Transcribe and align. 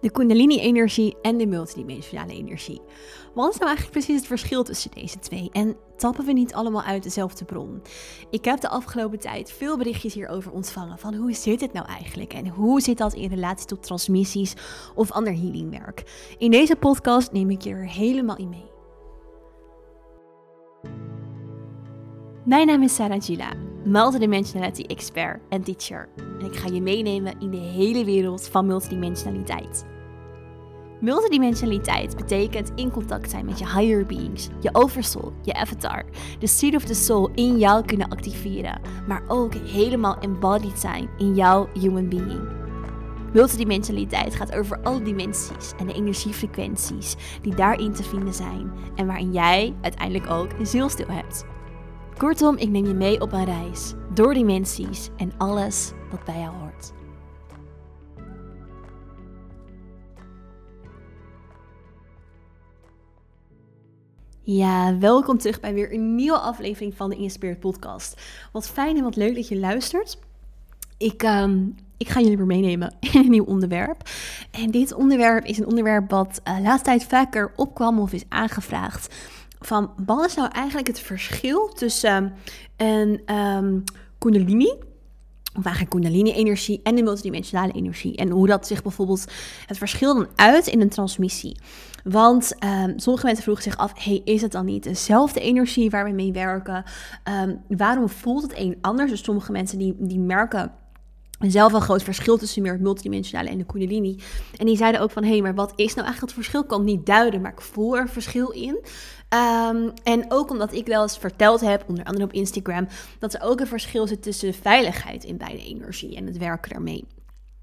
de 0.00 0.10
Kundalini-energie 0.10 1.16
en 1.22 1.36
de 1.36 1.46
multidimensionale 1.46 2.32
energie. 2.32 2.80
Wat 3.34 3.52
is 3.52 3.58
nou 3.58 3.66
eigenlijk 3.66 3.90
precies 3.90 4.16
het 4.16 4.26
verschil 4.26 4.62
tussen 4.62 4.90
deze 4.90 5.18
twee? 5.18 5.48
En 5.52 5.76
tappen 5.96 6.24
we 6.24 6.32
niet 6.32 6.54
allemaal 6.54 6.82
uit 6.82 7.02
dezelfde 7.02 7.44
bron? 7.44 7.82
Ik 8.30 8.44
heb 8.44 8.60
de 8.60 8.68
afgelopen 8.68 9.18
tijd 9.18 9.52
veel 9.52 9.76
berichtjes 9.76 10.14
hierover 10.14 10.52
ontvangen 10.52 10.98
van 10.98 11.14
hoe 11.14 11.32
zit 11.32 11.60
het 11.60 11.72
nou 11.72 11.86
eigenlijk 11.86 12.32
en 12.32 12.48
hoe 12.48 12.80
zit 12.80 12.98
dat 12.98 13.14
in 13.14 13.28
relatie 13.28 13.66
tot 13.66 13.82
transmissies 13.82 14.54
of 14.94 15.10
ander 15.10 15.32
healingwerk. 15.32 16.02
In 16.38 16.50
deze 16.50 16.76
podcast 16.76 17.32
neem 17.32 17.50
ik 17.50 17.62
je 17.62 17.70
er 17.70 17.88
helemaal 17.88 18.36
in 18.36 18.48
mee. 18.48 18.68
Mijn 22.44 22.66
naam 22.66 22.82
is 22.82 22.94
Sarah 22.94 23.22
Gila, 23.22 23.52
multidimensionality 23.84 24.82
expert 24.82 25.40
en 25.48 25.62
teacher. 25.62 26.08
En 26.40 26.46
ik 26.46 26.56
ga 26.56 26.68
je 26.68 26.82
meenemen 26.82 27.40
in 27.40 27.50
de 27.50 27.56
hele 27.56 28.04
wereld 28.04 28.48
van 28.48 28.66
multidimensionaliteit. 28.66 29.84
Multidimensionaliteit 31.00 32.16
betekent 32.16 32.72
in 32.74 32.90
contact 32.90 33.30
zijn 33.30 33.44
met 33.44 33.58
je 33.58 33.64
higher 33.64 34.06
beings, 34.06 34.48
je 34.60 34.68
oversoul, 34.72 35.32
je 35.42 35.54
avatar, 35.54 36.04
de 36.38 36.46
seed 36.46 36.74
of 36.74 36.84
the 36.84 36.94
soul 36.94 37.30
in 37.34 37.58
jou 37.58 37.84
kunnen 37.84 38.08
activeren, 38.08 38.80
maar 39.08 39.22
ook 39.28 39.54
helemaal 39.54 40.18
embodied 40.18 40.78
zijn 40.78 41.08
in 41.18 41.34
jouw 41.34 41.68
human 41.78 42.08
being. 42.08 42.48
Multidimensionaliteit 43.32 44.34
gaat 44.34 44.52
over 44.52 44.82
alle 44.82 45.02
dimensies 45.02 45.72
en 45.78 45.86
de 45.86 45.94
energiefrequenties 45.94 47.16
die 47.42 47.54
daarin 47.54 47.92
te 47.92 48.02
vinden 48.02 48.34
zijn 48.34 48.72
en 48.94 49.06
waarin 49.06 49.32
jij 49.32 49.74
uiteindelijk 49.80 50.30
ook 50.30 50.52
een 50.58 50.66
zielstil 50.66 51.08
hebt. 51.08 51.44
Kortom, 52.20 52.56
ik 52.56 52.68
neem 52.68 52.86
je 52.86 52.94
mee 52.94 53.20
op 53.20 53.32
een 53.32 53.44
reis 53.44 53.94
door 54.14 54.34
dimensies 54.34 55.08
en 55.16 55.32
alles 55.38 55.92
wat 56.10 56.24
bij 56.24 56.38
jou 56.38 56.54
hoort. 56.56 56.92
Ja, 64.42 64.98
welkom 64.98 65.38
terug 65.38 65.60
bij 65.60 65.74
weer 65.74 65.92
een 65.92 66.14
nieuwe 66.14 66.38
aflevering 66.38 66.94
van 66.94 67.10
de 67.10 67.16
Inspired 67.16 67.60
Podcast. 67.60 68.20
Wat 68.52 68.68
fijn 68.68 68.96
en 68.96 69.02
wat 69.02 69.16
leuk 69.16 69.34
dat 69.34 69.48
je 69.48 69.58
luistert. 69.58 70.18
Ik, 70.98 71.22
um, 71.22 71.74
ik 71.96 72.08
ga 72.08 72.20
jullie 72.20 72.36
weer 72.36 72.46
meenemen 72.46 72.94
in 73.12 73.20
een 73.20 73.30
nieuw 73.30 73.44
onderwerp. 73.44 74.08
En 74.50 74.70
dit 74.70 74.94
onderwerp 74.94 75.44
is 75.44 75.58
een 75.58 75.66
onderwerp 75.66 76.10
wat 76.10 76.40
uh, 76.48 76.60
laatst 76.60 76.84
tijd 76.84 77.04
vaker 77.04 77.52
opkwam 77.56 77.98
of 77.98 78.12
is 78.12 78.24
aangevraagd 78.28 79.14
van 79.60 79.92
wat 80.04 80.26
is 80.26 80.34
nou 80.34 80.48
eigenlijk 80.52 80.86
het 80.86 81.00
verschil 81.00 81.68
tussen 81.68 82.32
een 82.76 83.34
um, 83.34 83.84
kundalini, 84.18 84.72
of 85.56 85.64
eigenlijk 85.64 85.90
kundalini-energie 85.90 86.80
en 86.82 86.94
de 86.94 87.02
multidimensionale 87.02 87.72
energie. 87.72 88.16
En 88.16 88.30
hoe 88.30 88.46
dat 88.46 88.66
zich 88.66 88.82
bijvoorbeeld, 88.82 89.24
het 89.66 89.78
verschil 89.78 90.14
dan 90.14 90.28
uit 90.34 90.66
in 90.66 90.80
een 90.80 90.88
transmissie. 90.88 91.58
Want 92.04 92.54
um, 92.64 92.98
sommige 92.98 93.26
mensen 93.26 93.44
vroegen 93.44 93.64
zich 93.64 93.76
af, 93.76 93.92
hey, 93.94 94.20
is 94.24 94.42
het 94.42 94.52
dan 94.52 94.64
niet 94.64 94.82
dezelfde 94.82 95.40
energie 95.40 95.90
waar 95.90 96.04
we 96.04 96.10
mee 96.10 96.32
werken? 96.32 96.84
Um, 97.42 97.60
waarom 97.68 98.08
voelt 98.08 98.42
het 98.42 98.52
een 98.56 98.78
anders? 98.80 99.10
Dus 99.10 99.24
sommige 99.24 99.52
mensen 99.52 99.78
die, 99.78 99.96
die 99.98 100.18
merken 100.18 100.72
zelf 101.38 101.72
een 101.72 101.80
groot 101.80 102.02
verschil 102.02 102.38
tussen 102.38 102.62
meer 102.62 102.72
het 102.72 102.80
multidimensionale 102.80 103.48
en 103.48 103.58
de 103.58 103.64
kundalini. 103.64 104.18
En 104.56 104.66
die 104.66 104.76
zeiden 104.76 105.00
ook 105.00 105.10
van, 105.10 105.22
hé, 105.22 105.30
hey, 105.30 105.42
maar 105.42 105.54
wat 105.54 105.72
is 105.76 105.94
nou 105.94 106.06
eigenlijk 106.06 106.20
het 106.20 106.32
verschil? 106.32 106.60
Ik 106.60 106.68
kan 106.68 106.78
het 106.78 106.88
niet 106.88 107.06
duiden, 107.06 107.40
maar 107.40 107.52
ik 107.52 107.60
voel 107.60 107.96
er 107.96 108.08
verschil 108.08 108.48
in. 108.48 108.84
Um, 109.34 109.92
en 110.02 110.24
ook 110.28 110.50
omdat 110.50 110.72
ik 110.72 110.86
wel 110.86 111.02
eens 111.02 111.18
verteld 111.18 111.60
heb, 111.60 111.84
onder 111.88 112.04
andere 112.04 112.24
op 112.24 112.32
Instagram, 112.32 112.88
dat 113.18 113.34
er 113.34 113.42
ook 113.42 113.60
een 113.60 113.66
verschil 113.66 114.06
zit 114.06 114.22
tussen 114.22 114.54
veiligheid 114.54 115.24
in 115.24 115.36
beide 115.36 115.64
energie 115.64 116.16
en 116.16 116.26
het 116.26 116.38
werken 116.38 116.70
daarmee. 116.70 117.04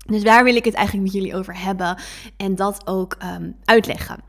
Dus 0.06 0.24
daar 0.24 0.44
wil 0.44 0.56
ik 0.56 0.66
het 0.66 0.74
eigenlijk 0.74 1.06
met 1.06 1.16
jullie 1.16 1.36
over 1.36 1.62
hebben 1.64 1.98
en 2.38 2.56
dat 2.56 2.88
ook 2.88 3.18
um, 3.24 3.56
uitleggen. 3.66 4.24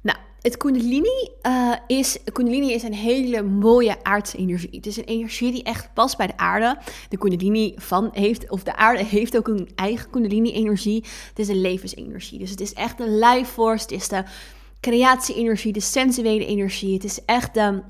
Nou, 0.00 0.18
het 0.40 0.56
Kundalini, 0.56 1.30
uh, 1.42 1.72
is, 1.86 2.18
Kundalini 2.32 2.72
is 2.72 2.82
een 2.82 2.94
hele 2.94 3.42
mooie 3.42 4.04
aardse 4.04 4.36
energie. 4.36 4.76
Het 4.76 4.86
is 4.86 4.96
een 4.96 5.04
energie 5.04 5.52
die 5.52 5.62
echt 5.62 5.94
past 5.94 6.16
bij 6.16 6.26
de 6.26 6.36
aarde. 6.36 6.78
De 7.08 7.18
Kundalini 7.18 7.74
van 7.76 8.10
heeft, 8.12 8.50
of 8.50 8.62
de 8.62 8.76
aarde 8.76 9.04
heeft 9.04 9.36
ook 9.36 9.48
een 9.48 9.68
eigen 9.74 10.10
Kundalini-energie. 10.10 11.04
Het 11.28 11.38
is 11.38 11.48
een 11.48 11.60
levensenergie. 11.60 12.38
Dus 12.38 12.50
het 12.50 12.60
is 12.60 12.72
echt 12.72 13.00
een 13.00 13.18
life 13.18 13.52
force. 13.52 13.82
Het 13.82 13.92
is 13.92 14.08
de 14.08 14.24
creatie-energie, 14.80 15.72
de 15.72 15.80
sensuele 15.80 16.46
energie. 16.46 16.94
Het 16.94 17.04
is 17.04 17.24
echt 17.24 17.54
de, 17.54 17.82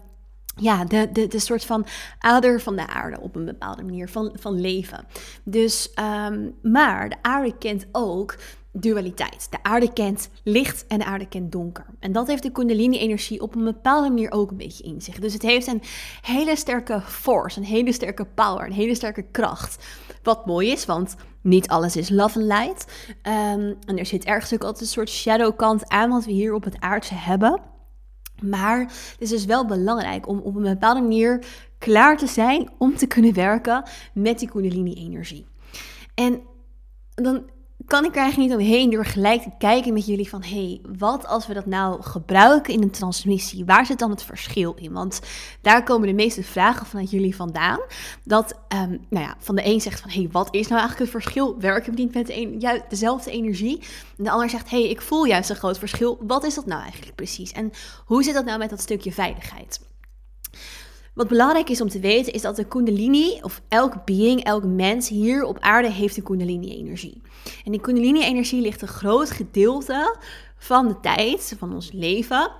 ja, 0.56 0.84
de, 0.84 1.08
de, 1.12 1.26
de 1.26 1.38
soort 1.38 1.64
van 1.64 1.86
ader 2.18 2.60
van 2.60 2.76
de 2.76 2.86
aarde 2.86 3.20
op 3.20 3.36
een 3.36 3.44
bepaalde 3.44 3.82
manier 3.82 4.08
van, 4.08 4.36
van 4.40 4.60
leven. 4.60 5.06
Dus, 5.44 5.92
um, 6.28 6.54
maar 6.62 7.08
de 7.08 7.16
aarde 7.22 7.58
kent 7.58 7.86
ook 7.92 8.36
dualiteit. 8.72 9.46
De 9.50 9.62
aarde 9.62 9.92
kent 9.92 10.30
licht 10.42 10.86
en 10.86 10.98
de 10.98 11.04
aarde 11.04 11.28
kent 11.28 11.52
donker. 11.52 11.86
En 11.98 12.12
dat 12.12 12.26
heeft 12.26 12.42
de 12.42 12.52
Kundalini-energie 12.52 13.40
op 13.40 13.54
een 13.54 13.64
bepaalde 13.64 14.08
manier 14.08 14.30
ook 14.30 14.50
een 14.50 14.56
beetje 14.56 14.84
in 14.84 15.00
zich. 15.00 15.18
Dus 15.18 15.32
het 15.32 15.42
heeft 15.42 15.66
een 15.66 15.82
hele 16.20 16.56
sterke 16.56 17.00
force, 17.00 17.58
een 17.58 17.64
hele 17.64 17.92
sterke 17.92 18.24
power, 18.24 18.66
een 18.66 18.72
hele 18.72 18.94
sterke 18.94 19.22
kracht. 19.30 19.86
Wat 20.22 20.46
mooi 20.46 20.70
is, 20.70 20.86
want 20.86 21.16
niet 21.40 21.68
alles 21.68 21.96
is 21.96 22.08
love 22.08 22.38
and 22.38 22.46
light. 22.46 22.86
Um, 23.08 23.76
en 23.86 23.98
er 23.98 24.06
zit 24.06 24.24
ergens 24.24 24.54
ook 24.54 24.62
altijd 24.62 24.80
een 24.80 24.86
soort 24.86 25.10
shadow 25.10 25.56
kant 25.56 25.88
aan 25.88 26.10
wat 26.10 26.24
we 26.24 26.32
hier 26.32 26.54
op 26.54 26.64
het 26.64 26.80
aardse 26.80 27.14
hebben. 27.14 27.60
Maar 28.42 28.80
het 28.80 29.16
is 29.18 29.30
dus 29.30 29.44
wel 29.44 29.66
belangrijk 29.66 30.28
om 30.28 30.38
op 30.38 30.54
een 30.56 30.62
bepaalde 30.62 31.00
manier 31.00 31.44
klaar 31.78 32.16
te 32.16 32.26
zijn 32.26 32.70
om 32.78 32.96
te 32.96 33.06
kunnen 33.06 33.34
werken 33.34 33.82
met 34.14 34.38
die 34.38 34.48
Kundalini-energie. 34.48 35.46
En 36.14 36.40
dan 37.14 37.42
kan 37.90 38.04
ik 38.04 38.10
er 38.10 38.22
eigenlijk 38.22 38.50
niet 38.50 38.60
omheen 38.60 38.90
door 38.90 39.04
gelijk 39.04 39.42
te 39.42 39.50
kijken 39.58 39.92
met 39.92 40.06
jullie 40.06 40.28
van... 40.28 40.42
hey, 40.42 40.80
wat 40.98 41.26
als 41.26 41.46
we 41.46 41.54
dat 41.54 41.66
nou 41.66 42.02
gebruiken 42.02 42.74
in 42.74 42.82
een 42.82 42.90
transmissie? 42.90 43.64
Waar 43.64 43.86
zit 43.86 43.98
dan 43.98 44.10
het 44.10 44.22
verschil 44.22 44.74
in? 44.74 44.92
Want 44.92 45.20
daar 45.60 45.82
komen 45.82 46.08
de 46.08 46.14
meeste 46.14 46.42
vragen 46.42 46.86
vanuit 46.86 47.10
jullie 47.10 47.36
vandaan. 47.36 47.80
Dat, 48.24 48.54
um, 48.74 49.06
nou 49.08 49.24
ja, 49.24 49.36
van 49.38 49.56
de 49.56 49.64
een 49.64 49.80
zegt 49.80 50.00
van... 50.00 50.10
hey, 50.10 50.28
wat 50.32 50.54
is 50.54 50.68
nou 50.68 50.80
eigenlijk 50.80 51.12
het 51.12 51.22
verschil? 51.22 51.58
Werken 51.58 51.94
we 51.94 52.00
niet 52.00 52.14
met 52.14 52.90
dezelfde 52.90 53.30
energie? 53.30 53.78
En 54.18 54.24
de 54.24 54.30
ander 54.30 54.50
zegt, 54.50 54.70
hey, 54.70 54.88
ik 54.88 55.00
voel 55.00 55.24
juist 55.24 55.50
een 55.50 55.56
groot 55.56 55.78
verschil. 55.78 56.18
Wat 56.26 56.44
is 56.44 56.54
dat 56.54 56.66
nou 56.66 56.82
eigenlijk 56.82 57.14
precies? 57.14 57.52
En 57.52 57.70
hoe 58.04 58.22
zit 58.22 58.34
dat 58.34 58.44
nou 58.44 58.58
met 58.58 58.70
dat 58.70 58.80
stukje 58.80 59.12
veiligheid? 59.12 59.80
Wat 61.14 61.28
belangrijk 61.28 61.68
is 61.68 61.80
om 61.80 61.88
te 61.88 62.00
weten 62.00 62.32
is 62.32 62.42
dat 62.42 62.56
de 62.56 62.64
kundalini, 62.64 63.38
of 63.42 63.62
elk 63.68 64.04
being, 64.04 64.44
elk 64.44 64.64
mens 64.64 65.08
hier 65.08 65.44
op 65.44 65.58
aarde 65.58 65.90
heeft 65.90 66.16
een 66.16 66.22
kundalini-energie. 66.22 67.22
En 67.64 67.72
die 67.72 67.80
kundalini-energie 67.80 68.60
ligt 68.60 68.82
een 68.82 68.88
groot 68.88 69.30
gedeelte 69.30 70.16
van 70.56 70.88
de 70.88 71.00
tijd, 71.00 71.54
van 71.58 71.74
ons 71.74 71.92
leven, 71.92 72.50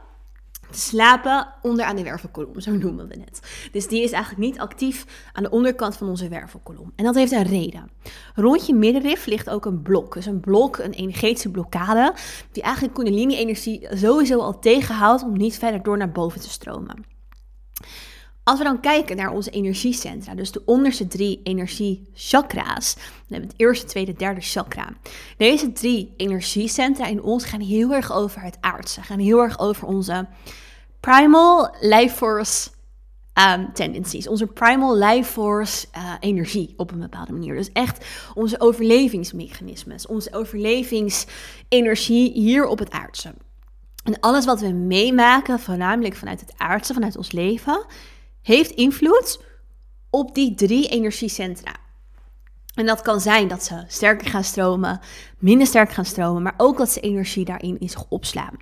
te 0.71 0.79
slapen 0.79 1.49
onder 1.63 1.85
aan 1.85 1.97
de 1.97 2.03
wervelkolom, 2.03 2.61
zo 2.61 2.71
noemen 2.71 3.09
we 3.09 3.21
het. 3.21 3.69
Dus 3.73 3.89
die 3.89 4.03
is 4.03 4.11
eigenlijk 4.11 4.45
niet 4.45 4.61
actief 4.61 5.31
aan 5.33 5.43
de 5.43 5.51
onderkant 5.51 5.97
van 5.97 6.09
onze 6.09 6.29
wervelkolom. 6.29 6.93
En 6.97 7.05
dat 7.05 7.15
heeft 7.15 7.33
een 7.33 7.43
reden. 7.43 7.91
Rond 8.35 8.67
je 8.67 8.75
middenrif 8.75 9.27
ligt 9.27 9.51
ook 9.51 9.65
een 9.65 9.83
blok. 9.83 10.15
Dus 10.15 10.27
een 10.27 10.41
blok, 10.41 10.79
een 10.79 10.93
energetische 10.93 11.51
blokkade, 11.51 12.15
die 12.53 12.63
eigenlijk 12.63 12.95
kundalini-energie 12.95 13.89
sowieso 13.91 14.41
al 14.41 14.59
tegenhoudt 14.59 15.23
om 15.23 15.37
niet 15.37 15.59
verder 15.59 15.83
door 15.83 15.97
naar 15.97 16.13
boven 16.13 16.41
te 16.41 16.51
stromen. 16.51 17.05
Als 18.45 18.59
we 18.59 18.65
dan 18.65 18.81
kijken 18.81 19.17
naar 19.17 19.31
onze 19.31 19.51
energiecentra, 19.51 20.35
dus 20.35 20.53
de 20.53 20.63
onderste 20.65 21.07
drie 21.07 21.41
energiechakra's, 21.43 22.95
dan 22.95 23.05
hebben 23.29 23.49
we 23.49 23.53
het 23.53 23.61
eerste, 23.61 23.87
tweede, 23.87 24.13
derde 24.13 24.41
chakra. 24.41 24.89
Deze 25.37 25.73
drie 25.73 26.15
energiecentra 26.17 27.07
in 27.07 27.23
ons 27.23 27.45
gaan 27.45 27.61
heel 27.61 27.95
erg 27.95 28.13
over 28.13 28.43
het 28.43 28.57
aardse, 28.61 29.03
gaan 29.03 29.19
heel 29.19 29.39
erg 29.39 29.59
over 29.59 29.87
onze 29.87 30.27
primal 31.01 31.75
life 31.81 32.17
force 32.17 32.71
um, 33.49 33.73
tendencies, 33.73 34.29
onze 34.29 34.47
primal 34.47 34.97
life 34.97 35.31
force 35.31 35.87
uh, 35.97 36.15
energie 36.21 36.75
op 36.77 36.93
een 36.93 37.01
bepaalde 37.01 37.33
manier. 37.33 37.55
Dus 37.55 37.73
echt 37.73 38.07
onze 38.35 38.61
overlevingsmechanismes, 38.61 40.07
onze 40.07 40.35
overlevingsenergie 40.35 42.33
hier 42.33 42.67
op 42.67 42.79
het 42.79 42.91
aardse. 42.91 43.35
En 44.05 44.21
alles 44.21 44.45
wat 44.45 44.61
we 44.61 44.69
meemaken, 44.69 45.61
voornamelijk 45.61 46.15
vanuit 46.15 46.41
het 46.41 46.55
aardse, 46.57 46.95
vanuit 46.95 47.17
ons 47.17 47.33
leven, 47.33 47.85
heeft 48.43 48.71
invloed 48.71 49.45
op 50.11 50.35
die 50.35 50.55
drie 50.55 50.89
energiecentra. 50.89 51.77
En 52.75 52.87
dat 52.87 53.03
kan 53.03 53.21
zijn 53.21 53.49
dat 53.49 53.65
ze 53.65 53.85
sterker 53.89 54.29
gaan 54.29 54.45
stromen, 54.45 55.01
minder 55.39 55.67
sterk 55.67 55.93
gaan 55.93 56.05
stromen, 56.05 56.43
maar 56.43 56.55
ook 56.57 56.79
dat 56.79 56.91
ze 56.91 57.01
energie 57.01 57.45
daarin 57.45 57.81
in 57.81 57.89
zich 57.89 58.05
opslaan. 58.09 58.57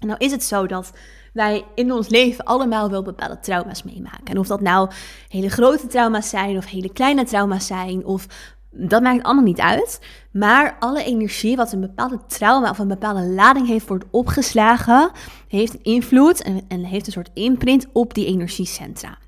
En 0.00 0.06
nou 0.06 0.18
is 0.18 0.30
het 0.30 0.44
zo 0.44 0.66
dat 0.66 0.92
wij 1.32 1.64
in 1.74 1.92
ons 1.92 2.08
leven 2.08 2.44
allemaal 2.44 2.90
wel 2.90 3.02
bepaalde 3.02 3.40
trauma's 3.40 3.82
meemaken. 3.82 4.24
En 4.24 4.38
of 4.38 4.46
dat 4.46 4.60
nou 4.60 4.90
hele 5.28 5.48
grote 5.48 5.86
trauma's 5.86 6.28
zijn 6.28 6.56
of 6.56 6.66
hele 6.66 6.92
kleine 6.92 7.24
trauma's 7.24 7.66
zijn 7.66 8.04
of 8.04 8.26
dat 8.70 9.02
maakt 9.02 9.22
allemaal 9.22 9.44
niet 9.44 9.60
uit. 9.60 10.00
Maar 10.32 10.76
alle 10.78 11.04
energie 11.04 11.56
wat 11.56 11.72
een 11.72 11.80
bepaalde 11.80 12.20
trauma 12.26 12.70
of 12.70 12.78
een 12.78 12.88
bepaalde 12.88 13.26
lading 13.26 13.66
heeft, 13.66 13.88
wordt 13.88 14.04
opgeslagen, 14.10 15.10
heeft 15.48 15.74
invloed 15.74 16.42
en, 16.42 16.64
en 16.68 16.84
heeft 16.84 17.06
een 17.06 17.12
soort 17.12 17.30
imprint 17.34 17.86
op 17.92 18.14
die 18.14 18.26
energiecentra. 18.26 19.18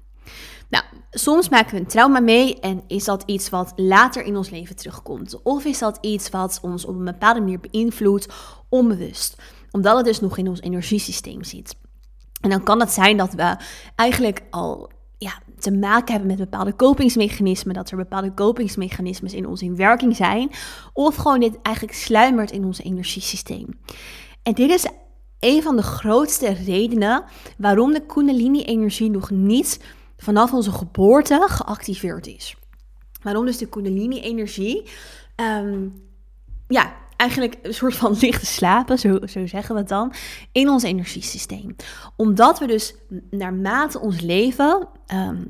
Nou, 0.69 0.85
soms 1.11 1.49
maken 1.49 1.75
we 1.75 1.81
een 1.81 1.87
trauma 1.87 2.21
mee 2.21 2.61
en 2.61 2.83
is 2.87 3.05
dat 3.05 3.23
iets 3.27 3.49
wat 3.49 3.73
later 3.77 4.25
in 4.25 4.37
ons 4.37 4.51
leven 4.51 4.77
terugkomt. 4.77 5.43
Of 5.43 5.65
is 5.65 5.79
dat 5.79 5.99
iets 6.01 6.31
wat 6.31 6.59
ons 6.63 6.85
op 6.85 6.95
een 6.95 7.05
bepaalde 7.05 7.41
manier 7.41 7.61
beïnvloedt, 7.61 8.27
onbewust. 8.69 9.37
Omdat 9.71 9.97
het 9.97 10.05
dus 10.05 10.21
nog 10.21 10.39
in 10.39 10.49
ons 10.49 10.61
energiesysteem 10.61 11.45
zit. 11.45 11.77
En 12.41 12.51
dan 12.51 12.63
kan 12.63 12.81
het 12.81 12.91
zijn 12.91 13.17
dat 13.17 13.33
we 13.33 13.57
eigenlijk 13.95 14.43
al 14.51 14.91
te 15.61 15.73
maken 15.73 16.11
hebben 16.11 16.27
met 16.27 16.39
bepaalde 16.39 16.73
kopingsmechanismen, 16.73 17.75
dat 17.75 17.91
er 17.91 17.97
bepaalde 17.97 18.33
kopingsmechanismes 18.35 19.33
in 19.33 19.47
ons 19.47 19.63
in 19.63 19.77
werking 19.77 20.17
zijn, 20.17 20.51
of 20.93 21.17
gewoon 21.17 21.41
dit 21.41 21.59
eigenlijk 21.63 21.97
sluimert 21.97 22.51
in 22.51 22.65
ons 22.65 22.81
energiesysteem. 22.81 23.67
En 24.43 24.53
dit 24.53 24.71
is 24.71 24.87
een 25.39 25.63
van 25.63 25.77
de 25.77 25.83
grootste 25.83 26.53
redenen 26.53 27.25
waarom 27.57 27.93
de 27.93 28.07
Kundalini-energie 28.07 29.11
nog 29.11 29.31
niet 29.31 29.81
vanaf 30.17 30.53
onze 30.53 30.73
geboorte 30.73 31.47
geactiveerd 31.49 32.27
is. 32.27 32.57
Waarom 33.23 33.45
dus 33.45 33.59
de 33.59 33.69
Kundalini-energie 33.69 34.89
ehm, 35.37 35.89
ja, 36.69 36.95
eigenlijk 37.21 37.59
een 37.63 37.75
soort 37.75 37.95
van 37.95 38.17
lichte 38.21 38.47
slapen, 38.47 38.99
zo, 38.99 39.19
zo 39.27 39.47
zeggen 39.47 39.75
we 39.75 39.81
het 39.81 39.89
dan, 39.89 40.13
in 40.53 40.69
ons 40.69 40.83
energiesysteem. 40.83 41.77
Omdat 42.17 42.59
we 42.59 42.67
dus 42.67 42.95
naarmate 43.31 44.01
ons 44.01 44.21
leven, 44.21 44.89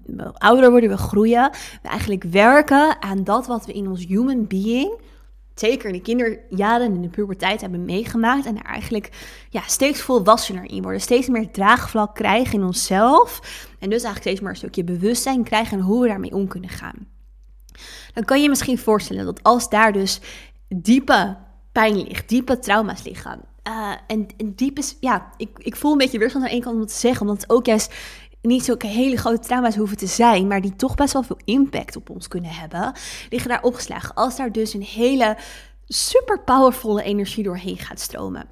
we 0.05 0.32
ouder 0.32 0.70
worden, 0.70 0.90
we 0.90 0.96
groeien, 0.96 1.50
we 1.82 1.88
eigenlijk 1.88 2.22
werken 2.22 3.02
aan 3.02 3.25
dat 3.25 3.46
wat 3.46 3.67
we 3.67 3.72
in 3.72 3.88
ons 3.88 4.06
human 4.06 4.46
being, 4.46 5.00
zeker 5.55 5.87
in 5.87 5.93
de 5.93 6.00
kinderjaren 6.00 6.87
en 6.87 6.94
in 6.94 7.02
de 7.02 7.08
puberteit 7.08 7.61
hebben 7.61 7.84
meegemaakt. 7.84 8.46
En 8.46 8.56
er 8.56 8.64
eigenlijk 8.64 9.11
ja, 9.50 9.62
steeds 9.67 10.00
volwassener 10.00 10.64
in 10.64 10.82
worden. 10.82 11.00
Steeds 11.00 11.28
meer 11.28 11.50
draagvlak 11.50 12.14
krijgen 12.14 12.58
in 12.58 12.64
onszelf. 12.64 13.40
En 13.78 13.90
dus 13.90 14.02
eigenlijk 14.02 14.20
steeds 14.20 14.40
meer 14.40 14.50
een 14.50 14.56
stukje 14.56 14.84
bewustzijn 14.84 15.44
krijgen 15.44 15.78
en 15.78 15.84
hoe 15.84 16.02
we 16.02 16.08
daarmee 16.08 16.34
om 16.34 16.49
kunnen 16.49 16.70
gaan. 16.70 17.08
Dan 18.14 18.25
kan 18.25 18.37
je 18.37 18.43
je 18.43 18.49
misschien 18.49 18.78
voorstellen 18.78 19.25
dat 19.25 19.43
als 19.43 19.69
daar 19.69 19.93
dus 19.93 20.20
diepe 20.69 21.37
pijn 21.72 21.96
ligt, 21.96 22.28
diepe 22.28 22.58
trauma's 22.58 23.02
liggen. 23.02 23.40
Uh, 23.69 23.93
en, 24.06 24.26
en 24.37 24.55
diep 24.55 24.78
is, 24.78 24.96
ja, 25.00 25.31
ik, 25.37 25.50
ik 25.58 25.76
voel 25.76 25.93
een 25.93 25.99
beetje 25.99 26.19
weerstand 26.19 26.44
aan 26.44 26.50
één 26.50 26.61
kant 26.61 26.81
om 26.81 26.87
te 26.87 26.94
zeggen, 26.94 27.20
omdat 27.20 27.43
het 27.43 27.50
ook 27.50 27.67
juist 27.67 27.94
niet 28.43 28.64
zulke 28.64 28.87
hele 28.87 29.17
grote 29.17 29.38
trauma's 29.38 29.76
hoeven 29.76 29.96
te 29.96 30.06
zijn, 30.06 30.46
maar 30.46 30.61
die 30.61 30.76
toch 30.76 30.94
best 30.94 31.12
wel 31.12 31.22
veel 31.22 31.38
impact 31.44 31.96
op 31.96 32.11
ons 32.11 32.28
kunnen 32.28 32.50
hebben, 32.50 32.93
liggen 33.31 33.50
daar 33.50 33.62
opgeslagen. 33.62 34.14
Als 34.14 34.37
daar 34.37 34.52
dus 34.52 34.75
een 34.75 34.82
hele 34.82 35.37
super 35.87 36.40
powervolle 36.40 37.02
energie 37.02 37.44
doorheen 37.44 37.78
gaat 37.78 38.00
stromen. 38.00 38.49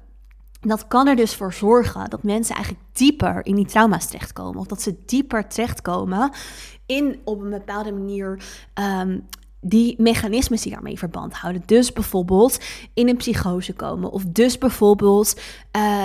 Dat 0.61 0.87
kan 0.87 1.07
er 1.07 1.15
dus 1.15 1.35
voor 1.35 1.53
zorgen 1.53 2.09
dat 2.09 2.23
mensen 2.23 2.55
eigenlijk 2.55 2.85
dieper 2.93 3.45
in 3.45 3.55
die 3.55 3.65
trauma's 3.65 4.05
terechtkomen. 4.05 4.59
Of 4.59 4.67
dat 4.67 4.81
ze 4.81 4.95
dieper 5.05 5.47
terechtkomen 5.47 6.31
in 6.85 7.21
op 7.23 7.41
een 7.41 7.49
bepaalde 7.49 7.91
manier 7.91 8.43
um, 8.73 9.27
die 9.61 9.95
mechanismes 9.97 10.61
die 10.61 10.71
daarmee 10.71 10.97
verband 10.97 11.33
houden. 11.33 11.63
Dus 11.65 11.93
bijvoorbeeld 11.93 12.59
in 12.93 13.09
een 13.09 13.17
psychose 13.17 13.73
komen. 13.73 14.11
Of 14.11 14.23
dus 14.27 14.57
bijvoorbeeld 14.57 15.41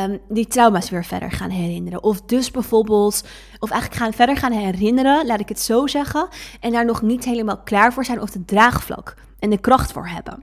um, 0.05 0.21
die 0.29 0.47
trauma's 0.47 0.91
weer 0.91 1.05
verder 1.05 1.31
gaan 1.31 1.51
herinneren. 1.51 2.03
Of 2.03 2.21
dus 2.21 2.51
bijvoorbeeld, 2.51 3.25
of 3.59 3.71
eigenlijk 3.71 4.03
gaan 4.03 4.12
verder 4.12 4.37
gaan 4.37 4.53
herinneren, 4.53 5.27
laat 5.27 5.41
ik 5.41 5.49
het 5.49 5.61
zo 5.61 5.87
zeggen. 5.87 6.29
En 6.61 6.73
daar 6.73 6.85
nog 6.85 7.03
niet 7.03 7.25
helemaal 7.25 7.59
klaar 7.59 7.93
voor 7.93 8.05
zijn 8.05 8.21
of 8.21 8.31
de 8.31 8.45
draagvlak 8.45 9.15
en 9.39 9.51
de 9.51 9.59
kracht 9.59 9.93
voor 9.93 10.09
hebben. 10.09 10.43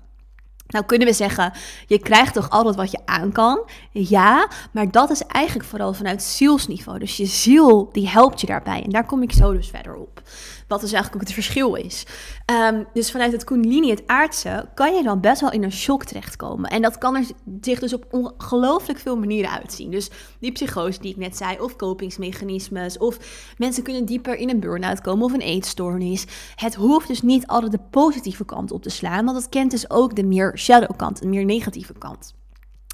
Nou 0.72 0.86
kunnen 0.86 1.08
we 1.08 1.14
zeggen, 1.14 1.54
je 1.88 2.00
krijgt 2.00 2.34
toch 2.34 2.50
altijd 2.50 2.76
wat 2.76 2.92
je 2.92 3.00
aan 3.06 3.32
kan? 3.32 3.70
Ja, 3.92 4.48
maar 4.72 4.92
dat 4.92 5.10
is 5.10 5.22
eigenlijk 5.22 5.70
vooral 5.70 5.94
vanuit 5.94 6.24
zielsniveau. 6.24 7.00
Dus 7.00 7.18
je 7.18 7.26
ziel, 7.26 7.90
die 7.92 8.10
helpt 8.10 8.42
je 8.42 8.48
daarbij. 8.48 8.84
En 8.84 8.90
daar 8.90 9.06
kom 9.06 9.22
ik 9.22 9.32
zo 9.32 9.54
dus 9.54 9.70
verder 9.70 9.96
op. 9.96 10.22
Wat 10.72 10.82
dus 10.82 10.92
eigenlijk 10.92 11.24
ook 11.24 11.30
het 11.30 11.44
verschil 11.44 11.76
is. 11.76 12.06
Um, 12.52 12.88
dus 12.94 13.12
vanuit 13.12 13.32
het 13.32 13.44
Kundalini, 13.44 13.90
het 13.90 14.04
aardse, 14.06 14.70
kan 14.74 14.96
je 14.96 15.04
dan 15.04 15.20
best 15.20 15.42
wel 15.42 15.52
in 15.52 15.64
een 15.64 15.72
shock 15.72 16.04
terechtkomen. 16.04 16.70
En 16.70 16.82
dat 16.82 16.98
kan 16.98 17.16
er 17.16 17.26
zich 17.62 17.80
dus 17.80 17.94
op 17.94 18.06
ongelooflijk 18.12 19.00
veel 19.00 19.18
manieren 19.18 19.52
uitzien. 19.52 19.92
Dus 19.92 20.10
die 20.40 20.52
psychose 20.52 21.00
die 21.00 21.12
ik 21.12 21.18
net 21.18 21.38
zei, 21.38 21.60
of 21.60 21.76
kopingsmechanismes, 21.76 22.98
of 22.98 23.18
mensen 23.58 23.84
kunnen 23.84 24.06
dieper 24.06 24.36
in 24.36 24.50
een 24.50 24.60
burn-out 24.60 25.02
komen 25.02 25.26
of 25.26 25.34
een 25.34 25.42
eetstoornis. 25.42 26.26
Het 26.56 26.76
hoeft 26.76 27.08
dus 27.08 27.22
niet 27.22 27.48
altijd 27.48 27.72
de 27.72 27.80
positieve 27.90 28.46
kant 28.46 28.72
op 28.72 28.84
te 28.84 28.90
slaan, 28.90 29.26
want 29.26 29.38
het 29.38 29.50
kent 29.50 29.72
dus 29.72 29.90
ook 29.90 30.16
de 30.16 30.24
meer 30.24 30.58
shadow 30.58 30.98
kant, 30.98 31.24
een 31.24 31.30
meer 31.30 31.46
negatieve 31.46 31.94
kant. 31.94 32.34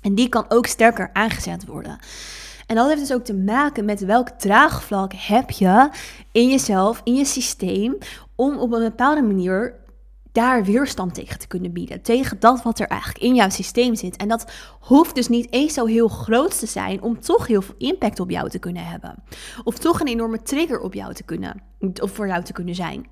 En 0.01 0.15
die 0.15 0.29
kan 0.29 0.45
ook 0.49 0.65
sterker 0.65 1.09
aangezet 1.13 1.65
worden. 1.65 1.99
En 2.67 2.75
dat 2.75 2.87
heeft 2.87 2.99
dus 2.99 3.13
ook 3.13 3.23
te 3.23 3.35
maken 3.35 3.85
met 3.85 4.05
welk 4.05 4.29
draagvlak 4.29 5.13
heb 5.15 5.49
je 5.49 5.89
in 6.31 6.49
jezelf, 6.49 7.01
in 7.03 7.15
je 7.15 7.25
systeem, 7.25 7.97
om 8.35 8.57
op 8.57 8.71
een 8.71 8.83
bepaalde 8.83 9.21
manier 9.21 9.75
daar 10.31 10.63
weerstand 10.63 11.13
tegen 11.13 11.39
te 11.39 11.47
kunnen 11.47 11.73
bieden. 11.73 12.01
Tegen 12.01 12.39
dat 12.39 12.63
wat 12.63 12.79
er 12.79 12.87
eigenlijk 12.87 13.23
in 13.23 13.35
jouw 13.35 13.49
systeem 13.49 13.95
zit. 13.95 14.17
En 14.17 14.27
dat 14.27 14.51
hoeft 14.79 15.15
dus 15.15 15.27
niet 15.27 15.51
eens 15.51 15.73
zo 15.73 15.85
heel 15.85 16.07
groot 16.07 16.59
te 16.59 16.65
zijn 16.65 17.01
om 17.01 17.19
toch 17.19 17.47
heel 17.47 17.61
veel 17.61 17.75
impact 17.77 18.19
op 18.19 18.29
jou 18.29 18.49
te 18.49 18.59
kunnen 18.59 18.85
hebben. 18.85 19.15
Of 19.63 19.77
toch 19.77 19.99
een 19.99 20.07
enorme 20.07 20.41
trigger 20.41 20.79
op 20.79 20.93
jou 20.93 21.13
te 21.13 21.23
kunnen, 21.23 21.61
of 22.01 22.11
voor 22.11 22.27
jou 22.27 22.43
te 22.43 22.53
kunnen 22.53 22.75
zijn. 22.75 23.07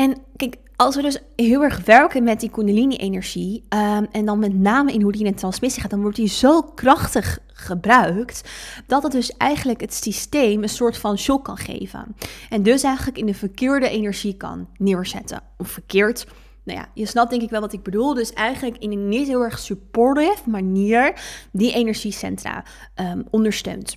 En 0.00 0.16
kijk, 0.36 0.56
als 0.76 0.96
we 0.96 1.02
dus 1.02 1.18
heel 1.36 1.62
erg 1.62 1.84
werken 1.84 2.22
met 2.22 2.40
die 2.40 2.50
Kundalini-energie, 2.50 3.64
um, 3.68 4.06
en 4.12 4.24
dan 4.24 4.38
met 4.38 4.54
name 4.54 4.92
in 4.92 5.02
hoe 5.02 5.12
die 5.12 5.24
in 5.24 5.34
transmissie 5.34 5.82
gaat, 5.82 5.90
dan 5.90 6.00
wordt 6.00 6.16
die 6.16 6.28
zo 6.28 6.62
krachtig 6.62 7.38
gebruikt, 7.46 8.50
dat 8.86 9.02
het 9.02 9.12
dus 9.12 9.36
eigenlijk 9.36 9.80
het 9.80 9.94
systeem 9.94 10.62
een 10.62 10.68
soort 10.68 10.96
van 10.96 11.18
shock 11.18 11.44
kan 11.44 11.56
geven. 11.56 12.16
En 12.48 12.62
dus 12.62 12.82
eigenlijk 12.82 13.18
in 13.18 13.26
de 13.26 13.34
verkeerde 13.34 13.88
energie 13.88 14.36
kan 14.36 14.68
neerzetten. 14.76 15.42
Of 15.58 15.68
verkeerd, 15.68 16.26
nou 16.64 16.78
ja, 16.78 16.88
je 16.94 17.06
snapt 17.06 17.30
denk 17.30 17.42
ik 17.42 17.50
wel 17.50 17.60
wat 17.60 17.72
ik 17.72 17.82
bedoel. 17.82 18.14
Dus 18.14 18.32
eigenlijk 18.32 18.78
in 18.78 18.92
een 18.92 19.08
niet 19.08 19.26
heel 19.26 19.42
erg 19.42 19.58
supportive 19.58 20.50
manier 20.50 21.20
die 21.52 21.72
energiecentra 21.72 22.64
um, 23.00 23.24
ondersteunt. 23.30 23.96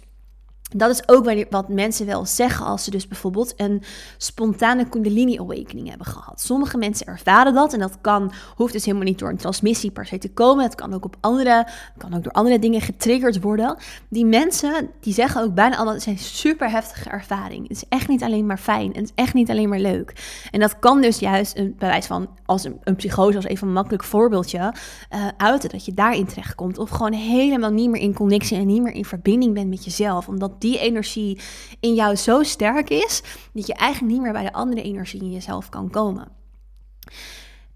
Dat 0.76 0.90
is 0.90 1.08
ook 1.08 1.46
wat 1.50 1.70
mensen 1.70 2.06
wel 2.06 2.26
zeggen 2.26 2.66
als 2.66 2.84
ze 2.84 2.92
dus 2.92 3.08
bijvoorbeeld 3.08 3.54
een 3.58 3.82
spontane 4.18 4.90
Kundalini 4.90 5.40
awakening 5.40 5.90
hebben 5.90 6.08
gehad. 6.08 6.42
Sommige 6.42 6.78
mensen 6.78 7.08
ervaren 7.08 7.54
dat 7.54 7.74
en 7.74 7.80
dat 7.80 7.98
kan, 8.02 8.32
hoeft 8.56 8.74
dus 8.74 8.86
helemaal 8.86 9.08
niet 9.08 9.20
door 9.20 9.30
een 9.30 9.38
transmissie 9.38 9.92
per 9.92 10.06
se 10.06 10.18
te 10.18 10.30
komen. 10.30 10.64
Het 10.64 10.76
kan 10.76 10.94
ook 10.94 11.06
op 11.06 11.16
andere, 11.20 11.68
kan 11.98 12.16
ook 12.16 12.24
door 12.24 12.32
andere 12.32 12.60
dingen 12.60 12.82
getriggerd 12.82 13.42
worden. 13.42 13.78
Die 14.10 14.26
mensen, 14.26 14.90
die 15.00 15.14
zeggen 15.14 15.42
ook 15.42 15.54
bijna 15.54 15.76
allemaal, 15.76 15.94
het 15.94 16.04
zijn 16.04 16.18
super 16.18 16.70
heftige 16.70 17.10
ervaring. 17.10 17.68
Het 17.68 17.78
is 17.78 17.84
echt 17.90 18.08
niet 18.08 18.24
alleen 18.24 18.46
maar 18.46 18.58
fijn 18.58 18.94
en 18.94 19.02
het 19.02 19.12
is 19.16 19.24
echt 19.24 19.34
niet 19.34 19.50
alleen 19.50 19.70
maar 19.70 19.80
leuk. 19.80 20.14
En 20.52 20.60
dat 20.60 20.80
kan 20.80 21.02
dus 21.02 21.20
juist 21.20 21.58
een 21.58 21.76
bewijs 21.78 22.06
van, 22.06 22.28
als 22.46 22.64
een, 22.64 22.80
een 22.84 22.96
psychose, 22.96 23.36
als 23.36 23.46
even 23.46 23.68
een 23.68 23.74
makkelijk 23.74 24.04
voorbeeldje, 24.04 24.58
uh, 24.60 25.28
uiten 25.38 25.70
dat 25.70 25.86
je 25.86 25.94
daarin 25.94 26.26
terechtkomt. 26.26 26.78
Of 26.78 26.90
gewoon 26.90 27.14
helemaal 27.14 27.72
niet 27.72 27.90
meer 27.90 28.02
in 28.02 28.14
connectie 28.14 28.58
en 28.58 28.68
niet 28.68 28.82
meer 28.82 28.94
in 28.94 29.06
verbinding 29.06 29.54
bent 29.54 29.70
met 29.70 29.84
jezelf. 29.84 30.28
Omdat 30.28 30.62
die 30.64 30.80
energie 30.80 31.40
in 31.80 31.94
jou 31.94 32.16
zo 32.16 32.44
sterk 32.44 32.90
is 32.90 33.22
dat 33.54 33.68
je 33.68 33.74
eigenlijk 33.74 34.14
niet 34.14 34.22
meer 34.22 34.32
bij 34.32 34.44
de 34.44 34.54
andere 34.54 34.82
energie 34.82 35.22
in 35.22 35.32
jezelf 35.32 35.70
kan 35.70 35.90
komen. 35.90 36.28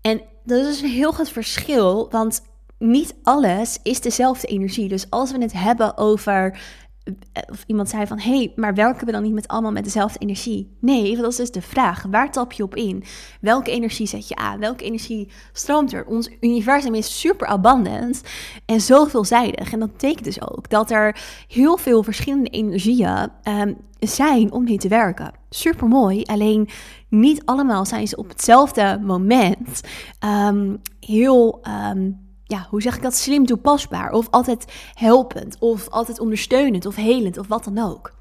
En 0.01 0.22
dat 0.44 0.65
is 0.65 0.82
een 0.82 0.89
heel 0.89 1.12
groot 1.12 1.29
verschil, 1.29 2.10
want 2.10 2.41
niet 2.77 3.15
alles 3.24 3.79
is 3.84 4.01
dezelfde 4.01 4.48
energie. 4.48 4.88
Dus 4.88 5.10
als 5.10 5.32
we 5.32 5.41
het 5.41 5.53
hebben 5.53 5.98
over 5.98 6.60
of 7.50 7.64
iemand 7.68 7.90
zei 7.90 8.08
van, 8.08 8.20
hé, 8.20 8.38
hey, 8.38 8.52
maar 8.56 8.74
werken 8.74 9.06
we 9.06 9.12
dan 9.12 9.24
niet 9.24 9.34
met 9.34 9.48
allemaal 9.48 9.72
met 9.72 9.84
dezelfde 9.84 10.20
energie? 10.20 10.78
Nee, 10.80 11.18
dat 11.18 11.32
is 11.32 11.36
dus 11.36 11.52
de 11.52 11.62
vraag. 11.62 12.04
Waar 12.10 12.32
tap 12.32 12.52
je 12.52 12.64
op 12.64 12.76
in? 12.76 13.04
Welke 13.42 13.72
energie 13.72 14.08
zet 14.08 14.28
je 14.28 14.36
aan? 14.36 14.60
Welke 14.60 14.84
energie 14.84 15.30
stroomt 15.54 15.94
er? 15.94 16.06
Ons 16.06 16.30
universum 16.40 16.94
is 16.94 17.20
super 17.20 17.48
abundant 17.48 18.22
en 18.66 18.82
zo 18.82 19.06
veelzijdig. 19.06 19.72
En 19.74 19.80
dat 19.80 19.92
betekent 19.92 20.24
dus 20.24 20.42
ook 20.42 20.70
dat 20.70 20.92
er 20.92 21.22
heel 21.48 21.78
veel 21.78 22.04
verschillende 22.04 22.50
energieën 22.50 23.30
um, 23.44 23.78
zijn 24.00 24.52
om 24.52 24.64
mee 24.64 24.78
te 24.78 24.88
werken. 24.88 25.32
Super 25.50 25.88
mooi, 25.88 26.24
alleen 26.24 26.70
niet 27.10 27.42
allemaal 27.46 27.86
zijn 27.86 28.08
ze 28.08 28.18
op 28.18 28.30
hetzelfde 28.30 29.00
moment 29.04 29.82
um, 30.26 30.82
heel... 31.00 31.62
Um, 31.94 32.26
ja, 32.48 32.68
hoe 32.70 32.82
zeg 32.82 32.96
ik 32.96 33.01
dat, 33.01 33.16
slim 33.16 33.46
toepasbaar. 33.46 34.12
Of 34.12 34.27
altijd 34.30 34.66
helpend, 34.94 35.56
of 35.60 35.89
altijd 35.89 36.20
ondersteunend, 36.20 36.86
of 36.86 36.96
helend, 36.96 37.38
of 37.38 37.48
wat 37.48 37.63
dan 37.63 37.77
ook. 37.77 38.16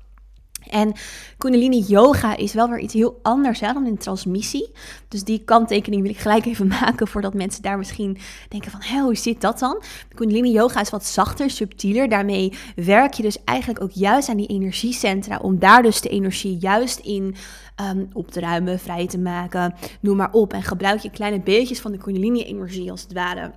En 0.67 0.93
Kundalini 1.39 1.81
Yoga 1.81 2.37
is 2.37 2.53
wel 2.53 2.69
weer 2.69 2.79
iets 2.79 2.95
heel 2.95 3.19
anders 3.23 3.61
hè, 3.61 3.73
dan 3.73 3.87
in 3.87 3.99
transmissie. 3.99 4.71
Dus 5.09 5.25
die 5.25 5.43
kanttekening 5.45 6.03
wil 6.03 6.11
ik 6.11 6.19
gelijk 6.19 6.47
even 6.47 6.67
maken 6.81 7.09
voordat 7.09 7.35
mensen 7.35 7.63
daar 7.63 7.79
misschien 7.79 8.19
denken 8.49 8.71
van, 8.71 8.81
hé, 8.83 9.01
hoe 9.01 9.17
zit 9.17 9.41
dat 9.41 9.59
dan? 9.59 9.83
Kundalini 10.15 10.51
Yoga 10.51 10.81
is 10.81 10.91
wat 10.91 11.05
zachter, 11.05 11.51
subtieler. 11.51 12.09
Daarmee 12.09 12.53
werk 12.77 13.15
je 13.15 13.23
dus 13.23 13.45
eigenlijk 13.45 13.83
ook 13.83 13.91
juist 13.91 14.29
aan 14.29 14.37
die 14.37 14.47
energiecentra 14.47 15.39
om 15.39 15.59
daar 15.59 15.83
dus 15.83 16.01
de 16.01 16.09
energie 16.09 16.59
juist 16.59 16.99
in 16.99 17.35
um, 17.81 18.09
op 18.13 18.31
te 18.31 18.41
ruimen, 18.41 18.79
vrij 18.79 19.07
te 19.07 19.19
maken, 19.19 19.75
noem 20.01 20.17
maar 20.17 20.33
op. 20.33 20.53
En 20.53 20.63
gebruik 20.63 21.01
je 21.01 21.11
kleine 21.11 21.41
beetjes 21.41 21.81
van 21.81 21.93
de 21.93 21.99
Kundalini 21.99 22.43
energie 22.43 22.91
als 22.91 23.03
het 23.03 23.13
ware 23.13 23.53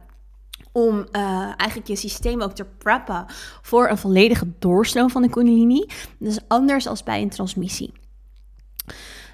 om 0.71 0.97
uh, 0.97 1.41
eigenlijk 1.41 1.87
je 1.87 1.95
systeem 1.95 2.41
ook 2.41 2.53
te 2.53 2.65
preppen 2.77 3.25
voor 3.61 3.89
een 3.89 3.97
volledige 3.97 4.47
doorstroom 4.59 5.09
van 5.09 5.21
de 5.21 5.29
Kundalini. 5.29 5.85
Dat 6.19 6.31
is 6.31 6.39
anders 6.47 6.87
als 6.87 7.03
bij 7.03 7.21
een 7.21 7.29
transmissie. 7.29 7.93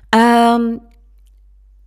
Ehm, 0.10 0.77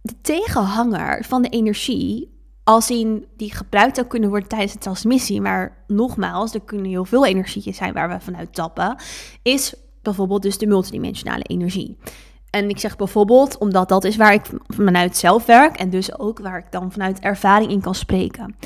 de 0.00 0.14
tegenhanger 0.21 1.25
van 1.25 1.43
de 1.43 1.49
energie, 1.49 2.37
als 2.64 2.90
in 2.90 3.26
die 3.37 3.55
gebruikt 3.55 3.97
zou 3.97 4.07
kunnen 4.07 4.28
worden 4.28 4.49
tijdens 4.49 4.73
de 4.73 4.78
transmissie, 4.78 5.40
maar 5.40 5.85
nogmaals, 5.87 6.55
er 6.55 6.61
kunnen 6.61 6.87
heel 6.87 7.05
veel 7.05 7.26
energieën 7.26 7.75
zijn 7.75 7.93
waar 7.93 8.09
we 8.09 8.21
vanuit 8.21 8.55
tappen, 8.55 8.97
is 9.43 9.75
bijvoorbeeld 10.02 10.43
dus 10.43 10.59
de 10.59 10.67
multidimensionale 10.67 11.43
energie. 11.43 11.97
En 12.50 12.69
ik 12.69 12.78
zeg 12.78 12.97
bijvoorbeeld, 12.97 13.59
omdat 13.59 13.88
dat 13.88 14.05
is 14.05 14.17
waar 14.17 14.33
ik 14.33 14.47
vanuit 14.67 15.17
zelf 15.17 15.47
werk 15.47 15.76
en 15.76 15.90
dus 15.90 16.19
ook 16.19 16.38
waar 16.38 16.59
ik 16.59 16.67
dan 16.71 16.93
vanuit 16.93 17.21
ervaring 17.21 17.71
in 17.71 17.81
kan 17.81 17.95
spreken. 17.95 18.57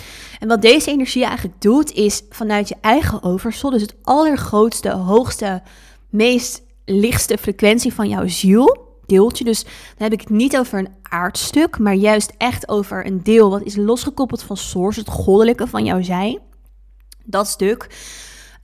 En 0.41 0.49
wat 0.49 0.63
deze 0.63 0.91
energie 0.91 1.25
eigenlijk 1.25 1.61
doet, 1.61 1.93
is 1.93 2.23
vanuit 2.31 2.69
je 2.69 2.77
eigen 2.81 3.23
overstel, 3.23 3.71
dus 3.71 3.83
het 3.83 3.95
allergrootste, 4.03 4.91
hoogste, 4.91 5.63
meest 6.11 6.63
lichtste 6.85 7.39
frequentie 7.39 7.95
van 7.95 8.09
jouw 8.09 8.29
ziel, 8.29 8.91
deeltje. 9.07 9.45
Dus 9.45 9.63
dan 9.65 9.73
heb 9.97 10.13
ik 10.13 10.21
het 10.21 10.31
niet 10.31 10.59
over 10.59 10.79
een 10.79 10.95
aardstuk, 11.03 11.79
maar 11.79 11.95
juist 11.95 12.33
echt 12.39 12.69
over 12.69 13.07
een 13.07 13.23
deel 13.23 13.51
wat 13.51 13.63
is 13.63 13.77
losgekoppeld 13.77 14.43
van 14.43 14.57
source, 14.57 15.01
het 15.01 15.09
goddelijke 15.09 15.67
van 15.67 15.85
jouw 15.85 16.03
zijn. 16.03 16.39
Dat 17.25 17.47
stuk 17.49 17.89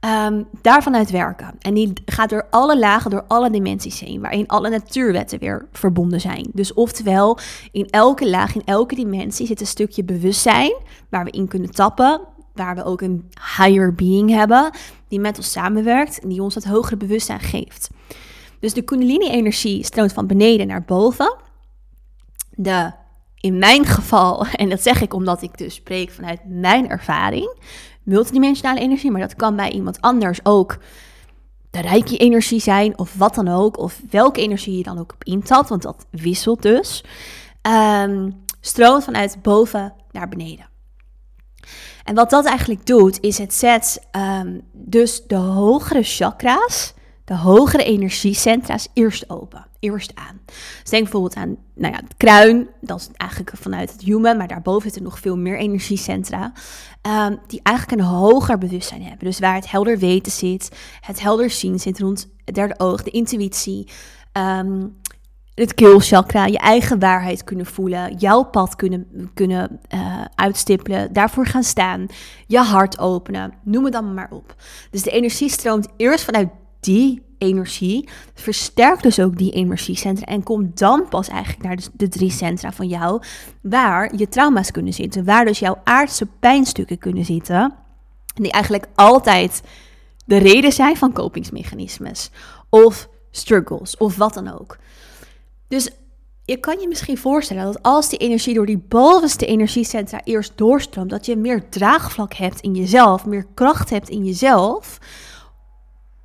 um, 0.00 0.46
daarvan 0.62 0.96
uit 0.96 1.10
werken. 1.10 1.54
En 1.58 1.74
die 1.74 1.92
gaat 2.04 2.30
door 2.30 2.46
alle 2.50 2.78
lagen, 2.78 3.10
door 3.10 3.24
alle 3.28 3.50
dimensies 3.50 4.00
heen, 4.00 4.20
waarin 4.20 4.46
alle 4.46 4.70
natuurwetten 4.70 5.38
weer 5.38 5.68
verbonden 5.72 6.20
zijn. 6.20 6.50
Dus 6.52 6.74
oftewel, 6.74 7.38
in 7.72 7.90
elke 7.90 8.28
laag, 8.28 8.54
in 8.54 8.64
elke 8.64 8.94
dimensie 8.94 9.46
zit 9.46 9.60
een 9.60 9.66
stukje 9.66 10.04
bewustzijn 10.04 10.72
waar 11.08 11.24
we 11.24 11.30
in 11.30 11.48
kunnen 11.48 11.70
tappen, 11.70 12.20
waar 12.54 12.74
we 12.74 12.84
ook 12.84 13.00
een 13.00 13.30
higher 13.56 13.94
being 13.94 14.30
hebben, 14.30 14.70
die 15.08 15.20
met 15.20 15.36
ons 15.36 15.50
samenwerkt 15.50 16.20
en 16.20 16.28
die 16.28 16.42
ons 16.42 16.54
dat 16.54 16.64
hogere 16.64 16.96
bewustzijn 16.96 17.40
geeft. 17.40 17.90
Dus 18.60 18.74
de 18.74 18.82
Kundalini-energie 18.82 19.84
stroomt 19.84 20.12
van 20.12 20.26
beneden 20.26 20.66
naar 20.66 20.84
boven. 20.84 21.36
De, 22.50 22.92
in 23.40 23.58
mijn 23.58 23.84
geval, 23.84 24.46
en 24.52 24.68
dat 24.68 24.82
zeg 24.82 25.00
ik 25.00 25.14
omdat 25.14 25.42
ik 25.42 25.58
dus 25.58 25.74
spreek 25.74 26.10
vanuit 26.10 26.40
mijn 26.44 26.88
ervaring, 26.88 27.56
multidimensionale 28.08 28.80
energie, 28.80 29.10
maar 29.10 29.20
dat 29.20 29.36
kan 29.36 29.56
bij 29.56 29.70
iemand 29.70 30.00
anders 30.00 30.40
ook 30.42 30.78
de 31.70 31.80
rijke 31.80 32.16
energie 32.16 32.60
zijn 32.60 32.98
of 32.98 33.14
wat 33.14 33.34
dan 33.34 33.48
ook, 33.48 33.78
of 33.78 34.00
welke 34.10 34.40
energie 34.40 34.76
je 34.76 34.82
dan 34.82 34.98
ook 34.98 35.12
op 35.12 35.24
intapt, 35.24 35.68
want 35.68 35.82
dat 35.82 36.06
wisselt 36.10 36.62
dus, 36.62 37.04
um, 38.02 38.44
stroomt 38.60 39.04
vanuit 39.04 39.42
boven 39.42 39.94
naar 40.10 40.28
beneden. 40.28 40.68
En 42.04 42.14
wat 42.14 42.30
dat 42.30 42.44
eigenlijk 42.44 42.86
doet, 42.86 43.20
is 43.20 43.38
het 43.38 43.54
zet 43.54 44.06
um, 44.16 44.60
dus 44.72 45.22
de 45.26 45.36
hogere 45.36 46.02
chakra's 46.02 46.94
de 47.28 47.36
hogere 47.36 47.84
energiecentra's 47.84 48.88
eerst 48.92 49.30
open, 49.30 49.66
eerst 49.80 50.12
aan. 50.14 50.40
Dus 50.82 50.90
denk 50.90 51.02
bijvoorbeeld 51.02 51.34
aan 51.34 51.56
nou 51.74 51.94
ja, 51.94 52.00
het 52.00 52.16
kruin, 52.16 52.68
dat 52.80 53.00
is 53.00 53.08
eigenlijk 53.16 53.52
vanuit 53.56 53.92
het 53.92 54.00
human, 54.00 54.36
maar 54.36 54.48
daarboven 54.48 54.82
zitten 54.82 55.02
nog 55.02 55.18
veel 55.18 55.36
meer 55.36 55.58
energiecentra, 55.58 56.52
um, 57.26 57.38
die 57.46 57.60
eigenlijk 57.62 58.00
een 58.00 58.06
hoger 58.06 58.58
bewustzijn 58.58 59.02
hebben. 59.02 59.26
Dus 59.26 59.38
waar 59.38 59.54
het 59.54 59.70
helder 59.70 59.98
weten 59.98 60.32
zit, 60.32 60.70
het 61.00 61.20
helder 61.20 61.50
zien 61.50 61.78
zit 61.78 62.00
rond 62.00 62.28
het 62.44 62.54
derde 62.54 62.74
oog, 62.78 63.02
de 63.02 63.10
intuïtie, 63.10 63.88
um, 64.32 64.96
het 65.54 65.74
keelchakra, 65.74 66.46
je 66.46 66.58
eigen 66.58 66.98
waarheid 66.98 67.44
kunnen 67.44 67.66
voelen, 67.66 68.16
jouw 68.16 68.42
pad 68.42 68.76
kunnen, 68.76 69.30
kunnen 69.34 69.80
uh, 69.94 70.24
uitstippelen, 70.34 71.12
daarvoor 71.12 71.46
gaan 71.46 71.62
staan, 71.62 72.06
je 72.46 72.58
hart 72.58 72.98
openen, 72.98 73.52
noem 73.62 73.84
het 73.84 73.94
allemaal 73.94 74.14
maar 74.14 74.30
op. 74.30 74.54
Dus 74.90 75.02
de 75.02 75.10
energie 75.10 75.50
stroomt 75.50 75.88
eerst 75.96 76.24
vanuit 76.24 76.48
die 76.80 77.22
energie 77.38 78.08
versterkt 78.34 79.02
dus 79.02 79.20
ook 79.20 79.38
die 79.38 79.52
energiecentra 79.52 80.26
en 80.26 80.42
komt 80.42 80.78
dan 80.78 81.08
pas 81.08 81.28
eigenlijk 81.28 81.62
naar 81.62 81.78
de, 81.92 82.08
drie 82.08 82.30
centra 82.30 82.72
van 82.72 82.88
jou, 82.88 83.22
waar 83.62 84.16
je 84.16 84.28
trauma's 84.28 84.70
kunnen 84.70 84.92
zitten, 84.92 85.24
waar 85.24 85.44
dus 85.44 85.58
jouw 85.58 85.80
aardse 85.84 86.26
pijnstukken 86.26 86.98
kunnen 86.98 87.24
zitten, 87.24 87.74
die 88.34 88.52
eigenlijk 88.52 88.86
altijd 88.94 89.62
de 90.24 90.36
reden 90.36 90.72
zijn 90.72 90.96
van 90.96 91.12
kopingsmechanismes 91.12 92.30
of 92.68 93.08
struggles 93.30 93.96
of 93.96 94.16
wat 94.16 94.34
dan 94.34 94.58
ook. 94.58 94.76
Dus 95.68 95.90
je 96.44 96.56
kan 96.56 96.80
je 96.80 96.88
misschien 96.88 97.18
voorstellen 97.18 97.64
dat 97.64 97.82
als 97.82 98.08
die 98.08 98.18
energie 98.18 98.54
door 98.54 98.66
die 98.66 98.84
bovenste 98.88 99.46
energiecentra 99.46 100.20
eerst 100.24 100.52
doorstroomt, 100.54 101.10
dat 101.10 101.26
je 101.26 101.36
meer 101.36 101.68
draagvlak 101.68 102.34
hebt 102.34 102.60
in 102.60 102.74
jezelf, 102.74 103.26
meer 103.26 103.46
kracht 103.54 103.90
hebt 103.90 104.08
in 104.08 104.24
jezelf, 104.24 104.98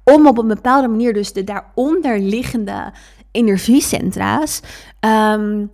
om 0.04 0.28
op 0.28 0.38
een 0.38 0.48
bepaalde 0.48 0.88
manier 0.88 1.14
dus 1.14 1.34
de 1.34 1.44
daaronderliggende 1.44 2.94
energiecentra's 3.32 4.62
um, 5.00 5.72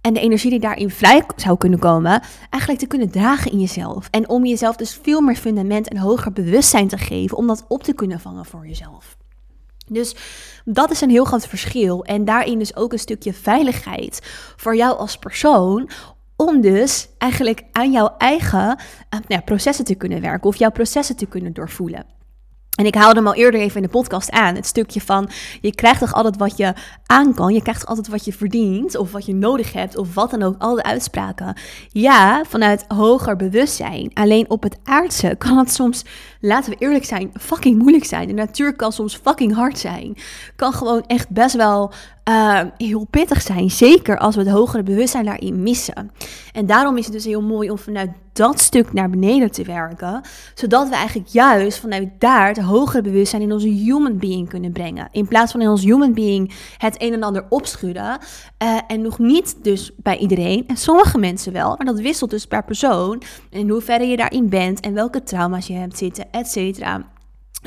en 0.00 0.12
de 0.12 0.20
energie 0.20 0.50
die 0.50 0.60
daarin 0.60 0.90
vrij 0.90 1.24
zou 1.36 1.58
kunnen 1.58 1.78
komen, 1.78 2.22
eigenlijk 2.50 2.82
te 2.82 2.88
kunnen 2.88 3.10
dragen 3.10 3.52
in 3.52 3.60
jezelf. 3.60 4.08
En 4.10 4.28
om 4.28 4.46
jezelf 4.46 4.76
dus 4.76 4.98
veel 5.02 5.20
meer 5.20 5.36
fundament 5.36 5.88
en 5.88 5.96
hoger 5.96 6.32
bewustzijn 6.32 6.88
te 6.88 6.98
geven 6.98 7.36
om 7.36 7.46
dat 7.46 7.64
op 7.68 7.82
te 7.82 7.92
kunnen 7.92 8.20
vangen 8.20 8.44
voor 8.44 8.66
jezelf. 8.66 9.16
Dus 9.86 10.16
dat 10.64 10.90
is 10.90 11.00
een 11.00 11.10
heel 11.10 11.24
groot 11.24 11.46
verschil. 11.46 12.04
En 12.04 12.24
daarin 12.24 12.58
dus 12.58 12.76
ook 12.76 12.92
een 12.92 12.98
stukje 12.98 13.32
veiligheid 13.32 14.20
voor 14.56 14.76
jou 14.76 14.98
als 14.98 15.16
persoon. 15.16 15.90
Om 16.36 16.60
dus 16.60 17.08
eigenlijk 17.18 17.62
aan 17.72 17.92
jouw 17.92 18.14
eigen 18.18 18.78
uh, 19.14 19.20
nou, 19.28 19.42
processen 19.42 19.84
te 19.84 19.94
kunnen 19.94 20.20
werken 20.20 20.48
of 20.48 20.56
jouw 20.56 20.70
processen 20.70 21.16
te 21.16 21.26
kunnen 21.26 21.52
doorvoelen. 21.52 22.04
En 22.72 22.86
ik 22.86 22.94
haalde 22.94 23.14
hem 23.14 23.26
al 23.26 23.34
eerder 23.34 23.60
even 23.60 23.76
in 23.76 23.82
de 23.82 23.88
podcast 23.88 24.30
aan. 24.30 24.54
Het 24.54 24.66
stukje 24.66 25.00
van 25.00 25.30
je 25.60 25.74
krijgt 25.74 26.00
toch 26.00 26.12
altijd 26.12 26.36
wat 26.36 26.56
je 26.56 26.74
aan 27.06 27.34
kan. 27.34 27.54
Je 27.54 27.62
krijgt 27.62 27.80
toch 27.80 27.88
altijd 27.88 28.08
wat 28.08 28.24
je 28.24 28.32
verdient. 28.32 28.96
Of 28.96 29.12
wat 29.12 29.26
je 29.26 29.34
nodig 29.34 29.72
hebt. 29.72 29.96
Of 29.96 30.14
wat 30.14 30.30
dan 30.30 30.42
ook. 30.42 30.54
Al 30.58 30.74
de 30.74 30.82
uitspraken. 30.82 31.56
Ja, 31.88 32.44
vanuit 32.48 32.84
hoger 32.88 33.36
bewustzijn. 33.36 34.10
Alleen 34.14 34.50
op 34.50 34.62
het 34.62 34.78
aardse 34.84 35.34
kan 35.44 35.58
het 35.58 35.72
soms, 35.72 36.04
laten 36.42 36.70
we 36.70 36.76
eerlijk 36.78 37.04
zijn, 37.04 37.30
fucking 37.40 37.78
moeilijk 37.78 38.04
zijn. 38.04 38.26
De 38.26 38.34
natuur 38.34 38.76
kan 38.76 38.92
soms 38.92 39.16
fucking 39.16 39.54
hard 39.54 39.78
zijn. 39.78 40.16
Kan 40.56 40.72
gewoon 40.72 41.04
echt 41.06 41.28
best 41.30 41.56
wel 41.56 41.92
uh, 42.28 42.60
heel 42.76 43.06
pittig 43.10 43.42
zijn. 43.42 43.70
Zeker 43.70 44.18
als 44.18 44.34
we 44.34 44.40
het 44.40 44.50
hogere 44.50 44.82
bewustzijn 44.82 45.24
daarin 45.24 45.62
missen. 45.62 46.10
En 46.52 46.66
daarom 46.66 46.96
is 46.96 47.04
het 47.04 47.14
dus 47.14 47.24
heel 47.24 47.42
mooi 47.42 47.70
om 47.70 47.78
vanuit 47.78 48.10
dat 48.32 48.60
stuk 48.60 48.92
naar 48.92 49.10
beneden 49.10 49.50
te 49.50 49.64
werken. 49.64 50.20
Zodat 50.54 50.88
we 50.88 50.94
eigenlijk 50.94 51.28
juist 51.28 51.78
vanuit 51.78 52.08
daar 52.18 52.48
het 52.48 52.58
hogere 52.58 53.02
bewustzijn 53.02 53.42
in 53.42 53.52
onze 53.52 53.68
human 53.68 54.18
being 54.18 54.48
kunnen 54.48 54.72
brengen. 54.72 55.08
In 55.10 55.28
plaats 55.28 55.52
van 55.52 55.60
in 55.60 55.68
ons 55.68 55.82
human 55.82 56.14
being 56.14 56.54
het 56.76 57.02
een 57.02 57.12
en 57.12 57.22
ander 57.22 57.46
opschudden. 57.48 58.18
Uh, 58.62 58.78
en 58.86 59.02
nog 59.02 59.18
niet 59.18 59.56
dus 59.64 59.90
bij 59.96 60.18
iedereen. 60.18 60.64
En 60.66 60.76
sommige 60.76 61.18
mensen 61.18 61.52
wel. 61.52 61.74
Maar 61.76 61.86
dat 61.86 62.00
wisselt 62.00 62.30
dus 62.30 62.46
per 62.46 62.64
persoon. 62.64 63.22
En 63.50 63.58
in 63.58 63.68
hoeverre 63.68 64.06
je 64.06 64.16
daarin 64.16 64.48
bent. 64.48 64.80
En 64.80 64.94
welke 64.94 65.22
trauma's 65.22 65.66
je 65.66 65.74
hebt 65.74 65.98
zitten, 65.98 66.31
et 66.32 66.50
cetera. 66.50 67.10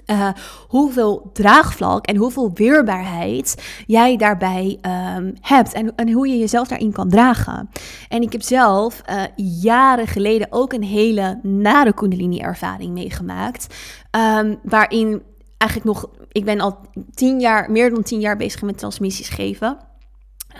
Uh, 0.05 0.29
hoeveel 0.67 1.29
draagvlak 1.34 2.05
en 2.05 2.15
hoeveel 2.15 2.51
weerbaarheid 2.53 3.65
jij 3.88 4.17
daarbij 4.17 4.79
um, 5.17 5.34
hebt 5.41 5.74
en, 5.74 5.95
en, 5.95 6.12
hoe 6.12 6.27
je 6.27 6.38
jezelf 6.38 6.67
daarin 6.67 6.91
kan 6.91 7.10
dragen. 7.10 7.69
En 8.10 8.22
ik 8.22 8.31
heb 8.31 8.41
zelf 8.41 9.01
uh, 9.10 9.24
jaren 9.62 10.07
geleden 10.07 10.48
ook 10.50 10.74
een 10.74 10.84
hele 10.84 11.39
nare 11.43 11.93
Kundalini-ervaring 11.93 12.93
meegemaakt, 12.93 13.75
um, 14.12 14.60
waarin 14.63 15.22
eigenlijk 15.57 15.91
nog, 15.93 16.10
ik 16.31 16.45
ben 16.45 16.60
al 16.60 16.77
tien 17.13 17.39
jaar, 17.39 17.72
meer 17.72 17.89
dan 17.89 18.03
tien 18.03 18.19
jaar 18.19 18.38
bezig 18.38 18.62
met 18.62 18.77
transmissies 18.77 19.29
geven. 19.29 19.77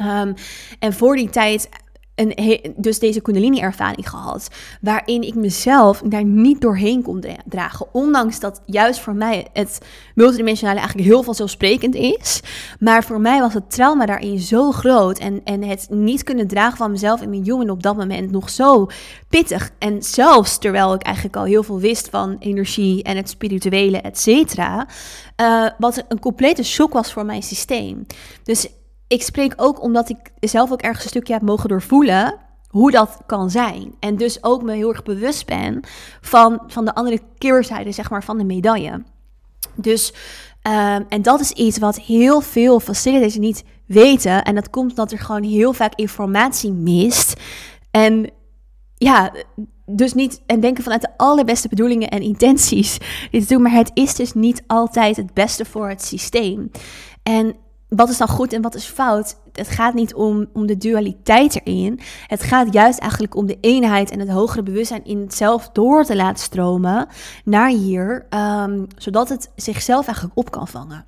Um, 0.02 0.34
en 0.80 0.94
voor 0.94 1.16
die 1.16 1.30
tijd 1.30 1.70
een, 2.16 2.74
dus 2.78 3.00
deze 3.00 3.22
Kundalini-ervaring 3.22 4.10
gehad. 4.10 4.50
Waarin 4.82 5.22
ik 5.22 5.36
mezelf 5.36 6.02
daar 6.06 6.26
niet 6.26 6.62
doorheen 6.62 7.02
kon 7.02 7.24
dragen. 7.46 7.88
Ondanks 7.92 8.40
dat 8.40 8.62
juist 8.66 9.00
voor 9.00 9.16
mij 9.16 9.48
het 9.54 9.80
multidimensionale 10.16 10.80
eigenlijk 10.80 11.10
heel 11.10 11.24
vanzelfsprekend 11.24 11.96
is. 11.96 12.42
Maar 12.80 13.04
voor 13.04 13.22
mij 13.22 13.40
was 13.40 13.54
het 13.54 13.72
trauma 13.72 14.06
daarin 14.06 14.40
zo 14.40 14.72
groot. 14.72 15.20
En, 15.20 15.42
en 15.44 15.64
het 15.64 15.88
niet 15.90 16.24
kunnen 16.24 16.48
dragen 16.48 16.78
van 16.78 16.92
mezelf 16.92 17.22
en 17.22 17.30
mijn 17.30 17.44
jongen 17.44 17.70
op 17.70 17.84
dat 17.84 17.98
moment 17.98 18.32
nog 18.32 18.50
zo 18.50 18.88
pittig. 19.30 19.72
En 19.80 20.04
zelfs 20.04 20.58
terwijl 20.58 20.94
ik 20.94 21.02
eigenlijk 21.02 21.36
al 21.36 21.44
heel 21.44 21.64
veel 21.64 21.80
wist 21.80 22.10
van 22.10 22.36
energie 22.40 23.04
en 23.04 23.18
het 23.18 23.30
spirituele, 23.30 23.98
et 24.02 24.20
cetera. 24.20 24.88
Uh, 25.42 25.70
wat 25.78 26.04
een 26.08 26.20
complete 26.20 26.64
shock 26.64 26.94
was 26.94 27.14
voor 27.14 27.26
mijn 27.26 27.44
systeem. 27.44 28.06
Dus 28.44 28.68
ik 29.16 29.24
spreek 29.24 29.54
ook 29.56 29.82
omdat 29.82 30.10
ik 30.10 30.18
zelf 30.40 30.72
ook 30.72 30.82
ergens 30.82 31.04
een 31.04 31.10
stukje 31.10 31.34
heb 31.34 31.42
mogen 31.42 31.70
doorvoelen 31.70 32.36
hoe 32.68 32.92
dat 32.92 33.18
kan 33.26 33.50
zijn. 33.50 33.96
En 34.00 34.16
dus 34.16 34.44
ook 34.44 34.64
me 34.64 34.74
heel 34.74 34.90
erg 34.90 35.04
bewust 35.04 35.46
ben 35.46 35.80
van, 36.22 36.62
van 36.68 36.86
de 36.86 36.96
andere 36.96 37.22
keerzijde, 37.38 37.92
zeg 37.92 38.10
maar, 38.10 38.24
van 38.24 38.38
de 38.38 38.44
medaille. 38.44 39.04
Dus, 39.76 40.14
um, 40.64 41.06
en 41.10 41.22
dat 41.22 41.40
is 41.40 41.52
iets 41.52 41.78
wat 41.78 42.00
heel 42.00 42.42
veel 42.42 42.80
facilitators 42.80 43.38
niet 43.38 43.64
weten. 43.86 44.44
En 44.44 44.56
dat 44.56 44.70
komt 44.70 44.90
omdat 44.90 45.12
er 45.12 45.20
gewoon 45.20 45.44
heel 45.44 45.74
vaak 45.74 45.96
informatie 45.96 46.72
mist. 46.72 47.34
En 47.92 48.32
ja, 48.98 49.32
dus 49.86 50.14
niet 50.14 50.42
en 50.46 50.60
denken 50.60 50.84
vanuit 50.84 51.02
de 51.02 51.18
allerbeste 51.18 51.68
bedoelingen 51.68 52.10
en 52.10 52.22
intenties 52.22 52.98
dit 53.32 53.50
doen, 53.50 53.62
maar 53.62 53.72
het 53.72 53.92
is 53.94 54.16
dus 54.16 54.34
niet 54.34 54.64
altijd 54.68 55.16
het 55.16 55.34
beste 55.34 55.66
voor 55.66 55.90
het 55.90 56.04
systeem. 56.04 56.72
En 57.24 57.56
wat 57.90 58.10
is 58.10 58.18
dan 58.18 58.28
goed 58.28 58.54
en 58.54 58.62
wat 58.62 58.76
is 58.76 58.86
fout? 58.86 59.38
Het 59.52 59.68
gaat 59.68 59.94
niet 59.94 60.14
om, 60.14 60.46
om 60.54 60.66
de 60.66 60.78
dualiteit 60.78 61.62
erin. 61.64 62.00
Het 62.28 62.44
gaat 62.44 62.74
juist 62.74 63.00
eigenlijk 63.00 63.36
om 63.36 63.46
de 63.46 63.58
eenheid 63.62 64.12
en 64.12 64.20
het 64.20 64.30
hogere 64.30 64.64
bewustzijn 64.64 65.06
in 65.06 65.20
het 65.20 65.34
zelf 65.34 65.70
door 65.70 66.04
te 66.04 66.16
laten 66.16 66.44
stromen 66.44 67.08
naar 67.44 67.70
hier, 67.70 68.26
ehm, 68.30 68.86
zodat 68.98 69.30
het 69.30 69.52
zichzelf 69.56 70.06
eigenlijk 70.06 70.38
op 70.38 70.52
kan 70.52 70.68
vangen. 70.68 71.06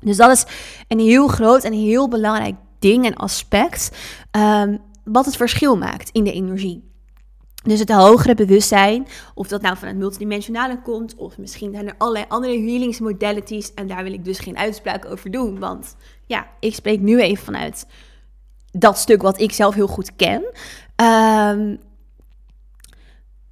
Dus 0.00 0.16
dat 0.16 0.30
is 0.30 0.44
een 0.88 0.98
heel 0.98 1.28
groot 1.28 1.64
en 1.64 1.72
heel 1.72 2.08
belangrijk 2.08 2.54
ding 2.78 3.06
en 3.06 3.14
aspect, 3.14 3.90
um, 4.36 4.78
wat 5.04 5.24
het 5.24 5.36
verschil 5.36 5.76
maakt 5.76 6.10
in 6.10 6.24
de 6.24 6.32
energie. 6.32 6.89
Dus 7.62 7.78
het 7.78 7.90
hogere 7.90 8.34
bewustzijn, 8.34 9.06
of 9.34 9.48
dat 9.48 9.62
nou 9.62 9.76
van 9.76 9.88
het 9.88 9.96
multidimensionale 9.96 10.82
komt, 10.82 11.14
of 11.14 11.38
misschien 11.38 11.72
zijn 11.72 11.88
er 11.88 11.94
allerlei 11.98 12.24
andere 12.28 12.52
healingsmodalities. 12.52 13.74
En 13.74 13.86
daar 13.86 14.02
wil 14.02 14.12
ik 14.12 14.24
dus 14.24 14.38
geen 14.38 14.58
uitspraak 14.58 15.04
over 15.04 15.30
doen, 15.30 15.58
want 15.58 15.96
ja, 16.26 16.46
ik 16.60 16.74
spreek 16.74 17.00
nu 17.00 17.20
even 17.20 17.44
vanuit 17.44 17.86
dat 18.70 18.98
stuk 18.98 19.22
wat 19.22 19.40
ik 19.40 19.52
zelf 19.52 19.74
heel 19.74 19.86
goed 19.86 20.16
ken. 20.16 20.44
Um, 21.06 21.78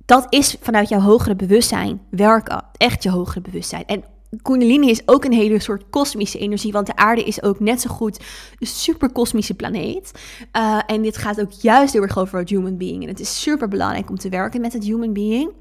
dat 0.05 0.27
is 0.29 0.57
vanuit 0.61 0.88
jouw 0.88 1.00
hogere 1.00 1.37
bewustzijn 1.37 2.00
werken, 2.11 2.65
echt 2.77 3.03
je 3.03 3.11
hogere 3.11 3.41
bewustzijn. 3.41 3.87
En 3.87 4.05
Kundalini 4.42 4.90
is 4.90 5.02
ook 5.06 5.25
een 5.25 5.32
hele 5.32 5.61
soort 5.61 5.85
kosmische 5.90 6.38
energie, 6.38 6.73
want 6.73 6.87
de 6.87 6.97
aarde 6.97 7.25
is 7.25 7.42
ook 7.42 7.61
net 7.61 7.80
zo 7.80 7.90
goed 7.90 8.20
een 8.58 8.66
super 8.66 9.12
kosmische 9.12 9.54
planeet. 9.54 10.12
Uh, 10.52 10.80
en 10.87 11.02
dit 11.02 11.16
gaat 11.16 11.40
ook 11.40 11.52
juist 11.52 11.92
heel 11.92 12.02
erg 12.02 12.18
over 12.18 12.38
het 12.38 12.49
human 12.49 12.76
being. 12.76 13.02
En 13.02 13.08
het 13.08 13.20
is 13.20 13.42
super 13.42 13.68
belangrijk 13.68 14.11
om 14.11 14.18
te 14.18 14.28
werken 14.28 14.61
met 14.61 14.73
het 14.73 14.85
human 14.85 15.12
being. 15.12 15.52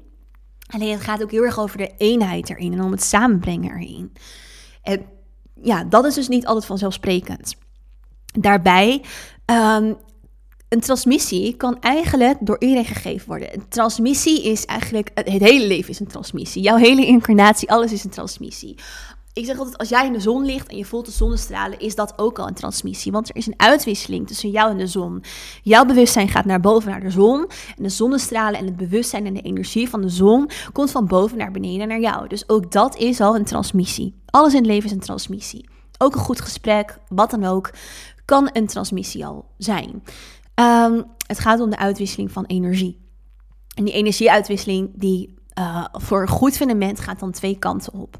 Alleen 0.66 0.92
het 0.92 1.00
gaat 1.00 1.22
ook 1.22 1.30
heel 1.30 1.44
erg 1.44 1.58
over 1.58 1.78
de 1.78 1.92
eenheid 1.96 2.50
erin 2.50 2.72
en 2.72 2.82
om 2.82 2.90
het 2.90 3.02
samenbrengen 3.02 3.70
erin. 3.70 4.12
En 4.82 5.06
ja, 5.62 5.84
dat 5.84 6.04
is 6.04 6.14
dus 6.14 6.28
niet 6.28 6.46
altijd 6.46 6.66
vanzelfsprekend. 6.66 7.56
Daarbij 8.32 9.02
um, 9.46 9.96
een 10.68 10.80
transmissie 10.80 11.56
kan 11.56 11.80
eigenlijk 11.80 12.36
door 12.40 12.56
iedereen 12.58 12.84
gegeven 12.84 13.28
worden. 13.28 13.54
Een 13.54 13.68
transmissie 13.68 14.42
is 14.42 14.64
eigenlijk, 14.64 15.10
het 15.14 15.28
hele 15.28 15.66
leven 15.66 15.90
is 15.90 16.00
een 16.00 16.06
transmissie. 16.06 16.62
Jouw 16.62 16.76
hele 16.76 17.06
incarnatie, 17.06 17.70
alles 17.70 17.92
is 17.92 18.04
een 18.04 18.10
transmissie. 18.10 18.76
Ik 19.32 19.44
zeg 19.44 19.58
altijd, 19.58 19.78
als 19.78 19.88
jij 19.88 20.06
in 20.06 20.12
de 20.12 20.20
zon 20.20 20.44
ligt 20.44 20.68
en 20.68 20.76
je 20.76 20.84
voelt 20.84 21.06
de 21.06 21.12
zonnestralen, 21.12 21.78
is 21.78 21.94
dat 21.94 22.12
ook 22.16 22.38
al 22.38 22.46
een 22.46 22.54
transmissie. 22.54 23.12
Want 23.12 23.28
er 23.28 23.36
is 23.36 23.46
een 23.46 23.54
uitwisseling 23.56 24.26
tussen 24.26 24.50
jou 24.50 24.70
en 24.70 24.78
de 24.78 24.86
zon. 24.86 25.22
Jouw 25.62 25.84
bewustzijn 25.84 26.28
gaat 26.28 26.44
naar 26.44 26.60
boven 26.60 26.90
naar 26.90 27.00
de 27.00 27.10
zon. 27.10 27.46
En 27.76 27.82
de 27.82 27.88
zonnestralen 27.88 28.60
en 28.60 28.66
het 28.66 28.76
bewustzijn 28.76 29.26
en 29.26 29.34
de 29.34 29.40
energie 29.40 29.88
van 29.88 30.00
de 30.00 30.08
zon 30.08 30.50
komt 30.72 30.90
van 30.90 31.06
boven 31.06 31.38
naar 31.38 31.50
beneden 31.50 31.88
naar 31.88 32.00
jou. 32.00 32.28
Dus 32.28 32.48
ook 32.48 32.72
dat 32.72 32.96
is 32.96 33.20
al 33.20 33.36
een 33.36 33.44
transmissie. 33.44 34.14
Alles 34.26 34.52
in 34.52 34.58
het 34.58 34.66
leven 34.66 34.84
is 34.84 34.92
een 34.92 35.00
transmissie. 35.00 35.68
Ook 35.98 36.14
een 36.14 36.20
goed 36.20 36.40
gesprek, 36.40 36.98
wat 37.08 37.30
dan 37.30 37.44
ook, 37.44 37.70
kan 38.24 38.50
een 38.52 38.66
transmissie 38.66 39.26
al 39.26 39.44
zijn. 39.58 40.02
Um, 40.60 41.04
het 41.26 41.38
gaat 41.38 41.60
om 41.60 41.70
de 41.70 41.78
uitwisseling 41.78 42.32
van 42.32 42.44
energie. 42.44 43.06
En 43.74 43.84
die 43.84 43.94
energieuitwisseling 43.94 44.90
die 44.94 45.34
uh, 45.58 45.84
voor 45.92 46.22
een 46.22 46.28
goed 46.28 46.56
fundament 46.56 47.00
gaat 47.00 47.20
dan 47.20 47.32
twee 47.32 47.58
kanten 47.58 47.92
op. 47.92 48.16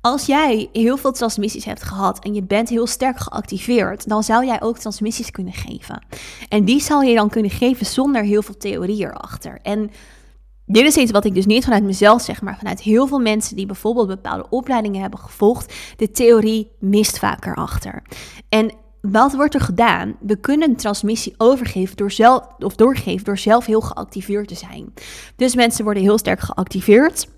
Als 0.00 0.26
jij 0.26 0.68
heel 0.72 0.96
veel 0.96 1.12
transmissies 1.12 1.64
hebt 1.64 1.82
gehad 1.82 2.18
en 2.18 2.34
je 2.34 2.42
bent 2.42 2.68
heel 2.68 2.86
sterk 2.86 3.18
geactiveerd, 3.18 4.08
dan 4.08 4.22
zou 4.22 4.46
jij 4.46 4.62
ook 4.62 4.78
transmissies 4.78 5.30
kunnen 5.30 5.52
geven. 5.52 6.06
En 6.48 6.64
die 6.64 6.80
zal 6.80 7.02
je 7.02 7.14
dan 7.14 7.28
kunnen 7.28 7.50
geven 7.50 7.86
zonder 7.86 8.22
heel 8.22 8.42
veel 8.42 8.56
theorie 8.56 9.04
erachter. 9.04 9.58
En 9.62 9.90
dit 10.66 10.86
is 10.86 10.96
iets 10.96 11.10
wat 11.10 11.24
ik 11.24 11.34
dus 11.34 11.46
niet 11.46 11.64
vanuit 11.64 11.84
mezelf 11.84 12.22
zeg, 12.22 12.42
maar 12.42 12.56
vanuit 12.58 12.80
heel 12.80 13.06
veel 13.06 13.18
mensen 13.18 13.56
die 13.56 13.66
bijvoorbeeld 13.66 14.06
bepaalde 14.06 14.48
opleidingen 14.48 15.00
hebben 15.00 15.18
gevolgd. 15.18 15.74
De 15.96 16.10
theorie 16.10 16.70
mist 16.78 17.18
vaker 17.18 17.54
achter. 17.54 18.02
En 18.48 18.72
wat 19.10 19.34
wordt 19.34 19.54
er 19.54 19.60
gedaan? 19.60 20.16
We 20.20 20.36
kunnen 20.36 20.76
transmissie 20.76 21.34
overgeven 21.36 21.96
door 21.96 22.10
zelf, 22.10 22.46
of 22.58 22.74
doorgeven 22.74 23.24
door 23.24 23.38
zelf 23.38 23.66
heel 23.66 23.80
geactiveerd 23.80 24.48
te 24.48 24.54
zijn. 24.54 24.92
Dus 25.36 25.54
mensen 25.54 25.84
worden 25.84 26.02
heel 26.02 26.18
sterk 26.18 26.40
geactiveerd. 26.40 27.28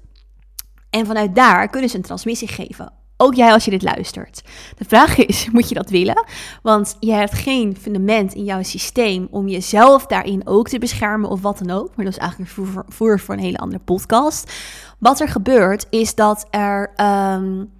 En 0.90 1.06
vanuit 1.06 1.34
daar 1.34 1.68
kunnen 1.68 1.90
ze 1.90 1.96
een 1.96 2.02
transmissie 2.02 2.48
geven. 2.48 2.92
Ook 3.20 3.34
jij 3.34 3.52
als 3.52 3.64
je 3.64 3.70
dit 3.70 3.82
luistert. 3.82 4.42
De 4.76 4.84
vraag 4.84 5.16
is, 5.16 5.48
moet 5.52 5.68
je 5.68 5.74
dat 5.74 5.90
willen? 5.90 6.24
Want 6.62 6.96
je 7.00 7.12
hebt 7.12 7.34
geen 7.34 7.76
fundament 7.76 8.34
in 8.34 8.44
jouw 8.44 8.62
systeem 8.62 9.28
om 9.30 9.48
jezelf 9.48 10.06
daarin 10.06 10.46
ook 10.46 10.68
te 10.68 10.78
beschermen 10.78 11.30
of 11.30 11.40
wat 11.40 11.58
dan 11.58 11.70
ook. 11.70 11.96
Maar 11.96 12.04
dat 12.04 12.14
is 12.14 12.20
eigenlijk 12.20 12.50
een 12.56 12.84
voer 12.88 13.20
voor 13.20 13.34
een 13.34 13.40
hele 13.40 13.58
andere 13.58 13.82
podcast. 13.84 14.52
Wat 14.98 15.20
er 15.20 15.28
gebeurt 15.28 15.86
is 15.90 16.14
dat 16.14 16.46
er... 16.50 16.92
Um, 17.00 17.76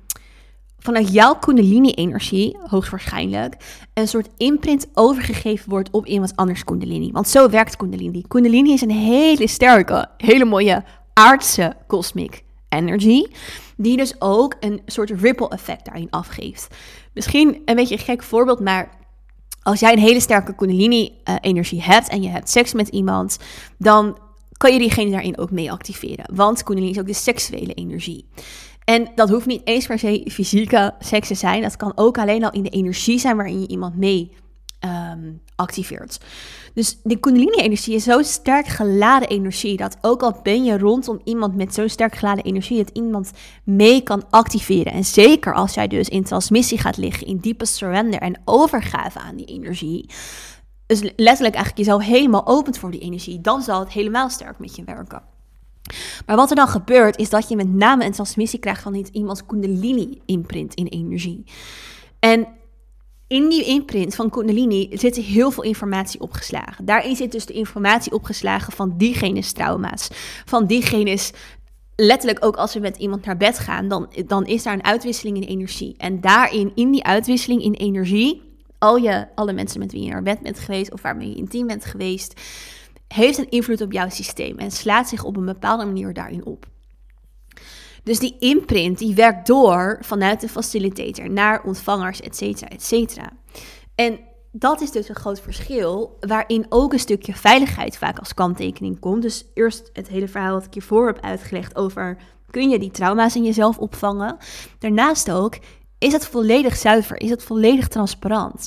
vanuit 0.89 1.13
jouw 1.13 1.35
kundalini-energie, 1.35 2.57
hoogstwaarschijnlijk, 2.67 3.57
een 3.95 4.09
soort 4.09 4.29
imprint 4.37 4.87
overgegeven 4.95 5.71
wordt 5.71 5.91
op 5.91 6.07
iemand 6.07 6.37
anders 6.37 6.65
kundalini. 6.65 7.11
Want 7.13 7.29
zo 7.29 7.49
werkt 7.49 7.77
kundalini. 7.77 8.25
Kundalini 8.29 8.73
is 8.73 8.81
een 8.81 8.91
hele 8.91 9.47
sterke, 9.47 10.09
hele 10.17 10.45
mooie 10.45 10.85
aardse 11.13 11.77
cosmic 11.87 12.43
energy, 12.69 13.25
die 13.77 13.97
dus 13.97 14.15
ook 14.19 14.57
een 14.61 14.81
soort 14.87 15.11
ripple 15.11 15.49
effect 15.49 15.85
daarin 15.85 16.11
afgeeft. 16.11 16.75
Misschien 17.15 17.63
een 17.65 17.77
beetje 17.77 17.95
een 17.95 18.05
gek 18.05 18.23
voorbeeld, 18.23 18.61
maar 18.61 18.91
als 19.63 19.81
jij 19.81 19.93
een 19.93 19.99
hele 19.99 20.21
sterke 20.21 20.55
kundalini-energie 20.55 21.83
hebt 21.83 22.09
en 22.09 22.23
je 22.23 22.29
hebt 22.29 22.51
seks 22.51 22.73
met 22.73 22.89
iemand, 22.89 23.39
dan 23.79 24.19
kan 24.57 24.73
je 24.73 24.79
diegene 24.79 25.11
daarin 25.11 25.39
ook 25.39 25.51
mee 25.51 25.73
activeren. 25.73 26.35
Want 26.35 26.63
kundalini 26.63 26.93
is 26.93 27.01
ook 27.01 27.07
de 27.07 27.13
seksuele 27.13 27.75
energie. 27.75 28.27
En 28.89 29.09
dat 29.15 29.29
hoeft 29.29 29.47
niet 29.47 29.61
eens 29.65 29.87
per 29.87 29.99
se 29.99 30.27
fysieke 30.31 30.95
seks 30.99 31.29
te 31.29 31.35
zijn. 31.35 31.63
Dat 31.63 31.77
kan 31.77 31.93
ook 31.95 32.19
alleen 32.19 32.45
al 32.45 32.51
in 32.51 32.63
de 32.63 32.69
energie 32.69 33.19
zijn 33.19 33.37
waarin 33.37 33.61
je 33.61 33.69
iemand 33.69 33.97
mee 33.97 34.33
ehm, 34.79 35.33
activeert. 35.57 36.21
Dus 36.75 36.99
de 37.03 37.17
Kundalini-energie 37.17 37.95
is 37.95 38.05
zo 38.05 38.23
sterk 38.23 38.67
geladen 38.67 39.29
energie 39.29 39.77
dat 39.77 39.97
ook 40.01 40.23
al 40.23 40.41
ben 40.43 40.65
je 40.65 40.79
rondom 40.79 41.21
iemand 41.25 41.55
met 41.55 41.75
zo 41.75 41.89
sterk 41.89 42.15
geladen 42.15 42.45
energie, 42.45 42.85
dat 42.85 42.97
iemand 42.97 43.31
mee 43.65 44.03
kan 44.03 44.31
activeren. 44.31 44.93
En 44.93 45.05
zeker 45.05 45.55
als 45.55 45.75
jij 45.75 45.89
dus 45.89 46.09
in 46.09 46.25
transmissie 46.25 46.79
gaat 46.79 46.97
liggen, 46.97 47.27
in 47.27 47.37
diepe 47.37 47.67
surrender 47.67 48.21
en 48.21 48.41
overgave 48.45 49.19
aan 49.19 49.37
die 49.37 49.47
energie. 49.47 50.11
Dus 50.87 51.01
letterlijk 51.01 51.55
eigenlijk 51.55 51.77
jezelf 51.77 52.03
helemaal 52.03 52.47
opent 52.47 52.79
voor 52.79 52.91
die 52.91 53.01
energie, 53.01 53.41
dan 53.41 53.63
zal 53.63 53.81
het 53.81 53.93
helemaal 53.93 54.31
sterk 54.31 54.59
met 54.59 54.77
je 54.77 54.85
werken. 54.85 55.23
Maar 56.27 56.37
wat 56.37 56.51
er 56.51 56.57
dan 56.57 56.69
gebeurt, 56.69 57.19
is 57.19 57.31
dat 57.31 57.49
je 57.49 57.57
met 57.57 57.75
name 57.75 58.05
een 58.05 58.13
transmissie 58.13 58.59
krijgt 58.59 58.83
van 58.83 58.95
iets, 58.95 59.11
iemands 59.11 59.47
Kundalini-imprint 59.47 60.75
in 60.75 60.87
energie. 60.87 61.45
En 62.19 62.47
in 63.29 63.49
die 63.49 63.65
imprint 63.65 64.15
van 64.15 64.31
Kundalini 64.31 64.89
zit 64.93 65.17
heel 65.17 65.51
veel 65.51 65.63
informatie 65.63 66.21
opgeslagen. 66.21 66.85
Daarin 66.85 67.17
zit 67.17 67.33
dus 67.33 67.47
de 67.47 67.53
informatie 67.53 68.13
opgeslagen 68.13 68.73
van 68.73 68.95
diegene's 68.97 69.53
trauma's. 69.53 70.09
Van 70.45 70.67
diegene's, 70.67 71.33
letterlijk 71.97 72.45
ook 72.45 72.57
als 72.57 72.75
we 72.75 72.81
met 72.81 72.97
iemand 72.97 73.25
naar 73.25 73.37
bed 73.37 73.59
gaan, 73.59 73.89
dan, 73.89 74.13
dan 74.27 74.47
is 74.47 74.63
daar 74.63 74.73
een 74.73 74.85
uitwisseling 74.85 75.37
in 75.37 75.43
energie. 75.43 75.95
En 75.97 76.21
daarin, 76.21 76.73
in 76.75 76.91
die 76.91 77.05
uitwisseling 77.05 77.63
in 77.63 77.73
energie, 77.73 78.43
al 78.79 78.97
je, 78.97 79.27
alle 79.35 79.53
mensen 79.53 79.81
met 79.81 79.93
wie 79.93 80.03
je 80.03 80.11
naar 80.11 80.23
bed 80.23 80.41
bent 80.41 80.59
geweest 80.59 80.93
of 80.93 81.03
waarmee 81.03 81.29
je 81.29 81.37
intiem 81.37 81.67
bent 81.67 81.85
geweest, 81.85 82.41
heeft 83.09 83.39
een 83.39 83.51
invloed 83.51 83.81
op 83.81 83.93
jouw 83.93 84.09
systeem 84.09 84.59
en 84.59 84.71
slaat 84.71 85.09
zich 85.09 85.25
op 85.25 85.37
een 85.37 85.45
bepaalde 85.45 85.85
manier 85.85 86.13
daarin 86.13 86.45
op. 86.45 86.67
Dus 88.03 88.19
die 88.19 88.37
imprint 88.39 88.99
die 88.99 89.15
werkt 89.15 89.47
door 89.47 89.99
vanuit 90.01 90.41
de 90.41 90.49
facilitator 90.49 91.31
naar 91.31 91.63
ontvangers, 91.63 92.21
et 92.21 92.37
cetera, 92.37 92.69
et 92.69 92.83
cetera. 92.83 93.31
En 93.95 94.19
dat 94.53 94.81
is 94.81 94.91
dus 94.91 95.09
een 95.09 95.15
groot 95.15 95.41
verschil, 95.41 96.17
waarin 96.21 96.67
ook 96.69 96.93
een 96.93 96.99
stukje 96.99 97.35
veiligheid 97.35 97.97
vaak 97.97 98.19
als 98.19 98.35
kanttekening 98.35 98.99
komt. 99.01 99.23
Dus 99.23 99.45
eerst 99.55 99.91
het 99.93 100.09
hele 100.09 100.29
verhaal 100.29 100.55
wat 100.55 100.65
ik 100.65 100.73
hiervoor 100.75 101.07
heb 101.07 101.21
uitgelegd 101.21 101.77
over 101.77 102.19
kun 102.51 102.69
je 102.69 102.79
die 102.79 102.91
trauma's 102.91 103.37
in 103.37 103.45
jezelf 103.45 103.79
opvangen. 103.79 104.37
Daarnaast 104.79 105.31
ook, 105.31 105.59
is 105.99 106.13
het 106.13 106.27
volledig 106.27 106.77
zuiver? 106.77 107.21
Is 107.21 107.31
het 107.31 107.43
volledig 107.43 107.89
transparant? 107.89 108.67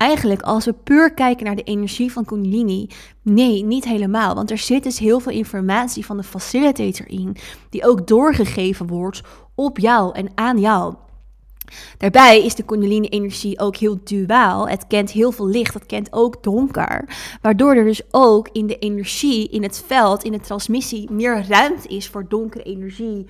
Eigenlijk, 0.00 0.42
als 0.42 0.64
we 0.64 0.72
puur 0.72 1.14
kijken 1.14 1.46
naar 1.46 1.56
de 1.56 1.62
energie 1.62 2.12
van 2.12 2.24
Kundalini, 2.24 2.88
nee, 3.22 3.64
niet 3.64 3.84
helemaal. 3.84 4.34
Want 4.34 4.50
er 4.50 4.58
zit 4.58 4.82
dus 4.82 4.98
heel 4.98 5.20
veel 5.20 5.32
informatie 5.32 6.06
van 6.06 6.16
de 6.16 6.22
facilitator 6.22 7.08
in, 7.08 7.36
die 7.70 7.86
ook 7.86 8.06
doorgegeven 8.06 8.86
wordt 8.86 9.22
op 9.54 9.78
jou 9.78 10.14
en 10.14 10.28
aan 10.34 10.58
jou. 10.58 10.94
Daarbij 11.98 12.44
is 12.44 12.54
de 12.54 12.62
Kundalini-energie 12.62 13.58
ook 13.58 13.76
heel 13.76 13.98
duaal. 14.04 14.68
Het 14.68 14.86
kent 14.86 15.10
heel 15.10 15.32
veel 15.32 15.48
licht, 15.48 15.74
het 15.74 15.86
kent 15.86 16.12
ook 16.12 16.42
donker. 16.42 17.08
Waardoor 17.42 17.74
er 17.74 17.84
dus 17.84 18.02
ook 18.10 18.48
in 18.52 18.66
de 18.66 18.78
energie, 18.78 19.48
in 19.48 19.62
het 19.62 19.84
veld, 19.86 20.24
in 20.24 20.32
de 20.32 20.40
transmissie 20.40 21.10
meer 21.10 21.44
ruimte 21.48 21.88
is 21.88 22.08
voor 22.08 22.28
donkere 22.28 22.64
energie, 22.64 23.26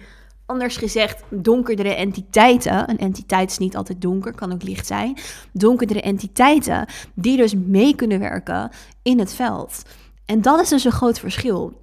Anders 0.50 0.76
gezegd, 0.76 1.22
donkerdere 1.28 1.94
entiteiten. 1.94 2.90
Een 2.90 2.98
entiteit 2.98 3.50
is 3.50 3.58
niet 3.58 3.76
altijd 3.76 4.00
donker, 4.00 4.34
kan 4.34 4.52
ook 4.52 4.62
licht 4.62 4.86
zijn. 4.86 5.18
Donkerdere 5.52 6.00
entiteiten 6.00 6.86
die 7.14 7.36
dus 7.36 7.54
mee 7.54 7.94
kunnen 7.94 8.18
werken 8.18 8.70
in 9.02 9.18
het 9.18 9.34
veld. 9.34 9.82
En 10.24 10.40
dat 10.42 10.60
is 10.60 10.68
dus 10.68 10.84
een 10.84 10.92
groot 10.92 11.18
verschil. 11.18 11.80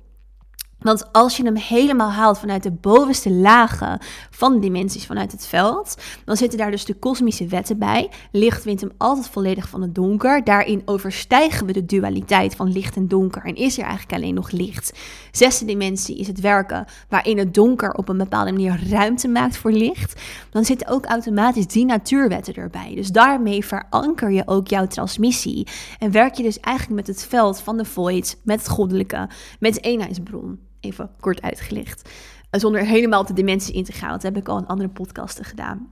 Want 0.80 1.14
als 1.14 1.38
je 1.38 1.44
hem 1.44 1.56
helemaal 1.56 2.12
haalt 2.12 2.40
vanuit 2.40 2.64
de 2.64 2.72
bovenste 2.72 3.32
lagen 3.32 4.00
van 4.30 4.60
dimensies 4.60 5.06
vanuit 5.06 5.32
het 5.32 5.48
veld, 5.48 5.96
dan 6.26 6.38
zitten 6.38 6.58
daar 6.58 6.72
dus 6.72 6.86
de 6.86 6.94
kosmische 6.94 7.48
wetten 7.48 7.78
bij. 7.78 8.10
Licht 8.32 8.64
wint 8.64 8.82
hem 8.82 8.92
altijd 8.98 9.28
volledig 9.28 9.70
van 9.70 9.82
het 9.82 9.96
donker. 9.96 10.44
Daarin 10.44 10.82
overstijgen 10.86 11.66
we 11.66 11.74
de 11.74 11.86
dualiteit 11.86 12.56
van 12.56 12.72
licht 12.72 12.96
en 12.96 13.08
donker 13.08 13.46
en 13.46 13.56
is 13.56 13.78
er 13.78 13.84
eigenlijk 13.84 14.14
alleen 14.14 14.34
nog 14.34 14.52
licht. 14.52 15.00
Zesde 15.32 15.66
dimensie 15.66 16.18
is 16.18 16.28
het 16.28 16.40
werken 16.40 16.86
waarin 17.10 17.38
het 17.38 17.54
donker 17.54 17.94
op 17.94 18.10
een 18.10 18.18
bepaalde 18.18 18.52
manier 18.52 18.90
ruimte 18.90 19.28
maakt 19.28 19.58
voor 19.58 19.72
licht. 19.72 20.22
Dan 20.50 20.66
zitten 20.66 20.88
ook 20.88 21.06
automatisch 21.06 21.68
die 21.68 21.86
natuurwetten 21.86 22.54
erbij. 22.54 22.92
Dus 22.96 23.08
daarmee 23.08 23.66
veranker 23.66 24.32
je 24.32 24.44
ook 24.46 24.68
jouw 24.68 24.88
transmissie 24.88 25.68
en 26.00 26.12
werk 26.12 26.34
je 26.34 26.44
dus 26.44 26.60
eigenlijk 26.60 27.08
met 27.08 27.16
het 27.16 27.26
veld 27.26 27.62
van 27.62 27.78
de 27.78 27.86
void, 27.86 28.38
met 28.44 28.60
het 28.60 28.70
goddelijke, 28.70 29.30
met 29.60 29.84
eenheidsbron 29.84 30.66
even 30.88 31.10
kort 31.20 31.42
uitgelicht. 31.42 32.10
Zonder 32.52 32.86
helemaal 32.86 33.26
de 33.26 33.34
dimensie 33.34 33.74
in 33.74 33.84
te 33.84 33.92
gaan. 33.92 34.12
Dat 34.12 34.24
heb 34.24 34.38
ik 34.38 34.48
al 34.48 34.58
in 34.58 34.68
andere 34.68 34.90
podcasten 34.90 35.46
gedaan. 35.46 35.92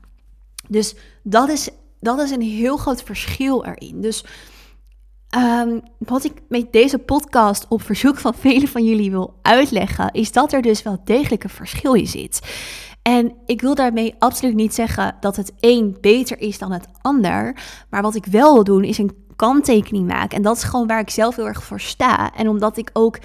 Dus 0.68 0.96
dat 1.24 1.50
is, 1.50 1.70
dat 2.00 2.20
is 2.20 2.32
een 2.32 2.42
heel 2.42 2.78
groot 2.78 3.04
verschil 3.04 3.66
erin. 3.66 4.02
Dus 4.02 4.26
um, 5.38 5.82
wat 5.98 6.24
ik 6.24 6.34
met 6.50 6.72
deze 6.72 6.98
podcast 6.98 7.66
op 7.70 7.82
verzoek 7.82 8.18
van 8.18 8.34
velen 8.34 8.68
van 8.68 8.84
jullie 8.84 9.12
wil 9.12 9.40
uitleggen, 9.42 10.12
is 10.12 10.32
dat 10.32 10.54
er 10.54 10.62
dus 10.62 10.84
wel 10.84 11.02
degelijk 11.04 11.44
een 11.44 11.50
verschil 11.50 11.94
in 11.94 12.08
zit. 12.08 12.40
En 13.02 13.34
ik 13.46 13.62
wil 13.62 13.76
daarmee 13.76 14.16
absoluut 14.20 14.56
niet 14.56 14.74
zeggen 14.74 15.16
dat 15.20 15.36
het 15.36 15.54
een 15.60 15.98
beter 16.02 16.40
is 16.40 16.58
dan 16.58 16.72
het 16.72 16.88
ander. 17.02 17.58
Maar 17.90 18.02
wat 18.02 18.16
ik 18.16 18.26
wel 18.26 18.54
wil 18.54 18.64
doen, 18.64 18.84
is 18.84 18.98
een 18.98 19.26
kanttekening 19.36 20.08
maken. 20.08 20.38
En 20.38 20.44
dat 20.44 20.58
is 20.58 20.64
gewoon 20.64 20.88
waar 20.88 21.00
ik 21.00 21.10
zelf 21.10 21.36
heel 21.36 21.48
erg 21.48 21.64
voor 21.64 21.80
sta. 21.80 22.34
En 22.34 22.50
omdat 22.50 22.78
ik 22.78 22.90
ook 22.94 23.20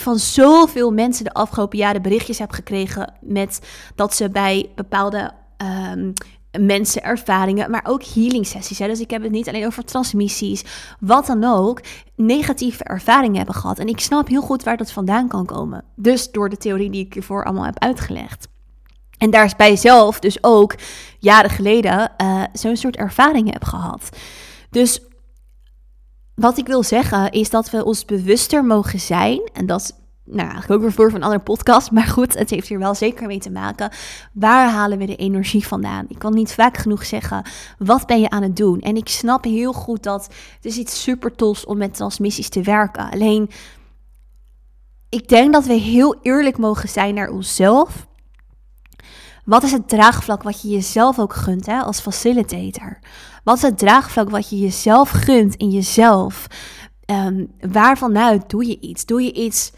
van 0.00 0.18
zoveel 0.18 0.92
mensen 0.92 1.24
de 1.24 1.32
afgelopen 1.32 1.78
jaren 1.78 2.02
berichtjes 2.02 2.38
heb 2.38 2.50
gekregen 2.50 3.12
met 3.20 3.60
dat 3.94 4.14
ze 4.14 4.30
bij 4.30 4.70
bepaalde 4.74 5.30
um, 5.92 6.12
mensen 6.60 7.02
ervaringen, 7.02 7.70
maar 7.70 7.84
ook 7.88 8.04
healing 8.04 8.46
sessies. 8.46 8.78
Hè. 8.78 8.86
Dus 8.86 9.00
ik 9.00 9.10
heb 9.10 9.22
het 9.22 9.30
niet 9.30 9.48
alleen 9.48 9.66
over 9.66 9.84
transmissies, 9.84 10.64
wat 11.00 11.26
dan 11.26 11.44
ook, 11.44 11.80
negatieve 12.16 12.84
ervaringen 12.84 13.36
hebben 13.36 13.54
gehad. 13.54 13.78
En 13.78 13.86
ik 13.86 14.00
snap 14.00 14.28
heel 14.28 14.42
goed 14.42 14.62
waar 14.62 14.76
dat 14.76 14.92
vandaan 14.92 15.28
kan 15.28 15.46
komen. 15.46 15.84
Dus 15.96 16.30
door 16.30 16.48
de 16.48 16.56
theorie 16.56 16.90
die 16.90 17.04
ik 17.04 17.14
hiervoor 17.14 17.44
allemaal 17.44 17.64
heb 17.64 17.78
uitgelegd. 17.78 18.48
En 19.18 19.30
daar 19.30 19.44
is 19.44 19.56
bij 19.56 19.76
zelf 19.76 20.18
dus 20.18 20.42
ook 20.42 20.74
jaren 21.18 21.50
geleden 21.50 22.12
uh, 22.22 22.42
zo'n 22.52 22.76
soort 22.76 22.96
ervaringen 22.96 23.52
heb 23.52 23.64
gehad. 23.64 24.08
Dus 24.70 25.00
wat 26.38 26.58
ik 26.58 26.66
wil 26.66 26.82
zeggen 26.82 27.30
is 27.30 27.50
dat 27.50 27.70
we 27.70 27.84
ons 27.84 28.04
bewuster 28.04 28.64
mogen 28.64 29.00
zijn. 29.00 29.40
En 29.52 29.66
dat 29.66 29.96
nou, 30.24 30.48
eigenlijk 30.48 30.70
ook 30.70 30.80
weer 30.80 30.92
voor 30.92 31.10
van 31.10 31.18
een 31.18 31.24
andere 31.24 31.42
podcast. 31.42 31.90
Maar 31.90 32.06
goed, 32.06 32.38
het 32.38 32.50
heeft 32.50 32.68
hier 32.68 32.78
wel 32.78 32.94
zeker 32.94 33.26
mee 33.26 33.38
te 33.38 33.50
maken. 33.50 33.90
Waar 34.32 34.70
halen 34.70 34.98
we 34.98 35.06
de 35.06 35.16
energie 35.16 35.66
vandaan? 35.66 36.04
Ik 36.08 36.18
kan 36.18 36.34
niet 36.34 36.52
vaak 36.52 36.76
genoeg 36.76 37.04
zeggen, 37.04 37.42
wat 37.78 38.06
ben 38.06 38.20
je 38.20 38.30
aan 38.30 38.42
het 38.42 38.56
doen? 38.56 38.80
En 38.80 38.96
ik 38.96 39.08
snap 39.08 39.44
heel 39.44 39.72
goed 39.72 40.02
dat 40.02 40.28
het 40.54 40.64
is 40.64 40.76
iets 40.76 41.02
super 41.02 41.34
tofs 41.34 41.64
om 41.64 41.78
met 41.78 41.94
transmissies 41.94 42.48
te 42.48 42.62
werken. 42.62 43.10
Alleen, 43.10 43.50
ik 45.08 45.28
denk 45.28 45.52
dat 45.52 45.66
we 45.66 45.72
heel 45.72 46.16
eerlijk 46.22 46.58
mogen 46.58 46.88
zijn 46.88 47.14
naar 47.14 47.30
onszelf. 47.30 48.06
Wat 49.48 49.62
is 49.62 49.72
het 49.72 49.88
draagvlak 49.88 50.42
wat 50.42 50.62
je 50.62 50.68
jezelf 50.68 51.18
ook 51.18 51.34
gunt 51.34 51.66
hè, 51.66 51.80
als 51.80 52.00
facilitator? 52.00 52.98
Wat 53.44 53.56
is 53.56 53.62
het 53.62 53.78
draagvlak 53.78 54.30
wat 54.30 54.50
je 54.50 54.58
jezelf 54.58 55.10
gunt 55.10 55.54
in 55.54 55.70
jezelf? 55.70 56.46
Um, 57.06 57.50
waarvanuit 57.60 58.50
doe 58.50 58.66
je 58.66 58.80
iets? 58.80 59.06
Doe 59.06 59.22
je 59.22 59.32
iets 59.32 59.72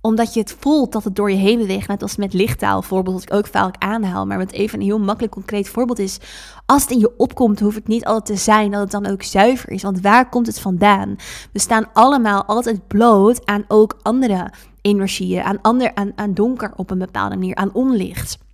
omdat 0.00 0.34
je 0.34 0.40
het 0.40 0.56
voelt 0.58 0.92
dat 0.92 1.04
het 1.04 1.16
door 1.16 1.30
je 1.30 1.36
heen 1.36 1.58
beweegt. 1.58 1.88
Net 1.88 2.02
als 2.02 2.16
met 2.16 2.32
lichttaal, 2.32 2.82
voorbeeld, 2.82 3.14
dat 3.14 3.22
ik 3.22 3.38
ook 3.38 3.46
vaak 3.46 3.74
aanhaal. 3.78 4.26
Maar 4.26 4.38
met 4.38 4.52
even 4.52 4.78
een 4.78 4.84
heel 4.84 5.00
makkelijk 5.00 5.32
concreet 5.32 5.68
voorbeeld 5.68 5.98
is. 5.98 6.18
Als 6.66 6.82
het 6.82 6.90
in 6.90 6.98
je 6.98 7.16
opkomt, 7.16 7.60
hoeft 7.60 7.76
het 7.76 7.88
niet 7.88 8.04
altijd 8.04 8.38
te 8.38 8.44
zijn 8.44 8.70
dat 8.70 8.80
het 8.80 8.90
dan 8.90 9.06
ook 9.06 9.22
zuiver 9.22 9.70
is. 9.70 9.82
Want 9.82 10.00
waar 10.00 10.28
komt 10.28 10.46
het 10.46 10.60
vandaan? 10.60 11.16
We 11.52 11.58
staan 11.58 11.88
allemaal 11.92 12.44
altijd 12.44 12.86
bloot 12.86 13.46
aan 13.46 13.64
ook 13.68 13.98
andere 14.02 14.52
energieën. 14.80 15.42
Aan, 15.42 15.60
ander, 15.62 15.94
aan, 15.94 16.12
aan 16.14 16.34
donker 16.34 16.72
op 16.76 16.90
een 16.90 16.98
bepaalde 16.98 17.36
manier, 17.36 17.54
aan 17.54 17.72
onlicht. 17.72 18.44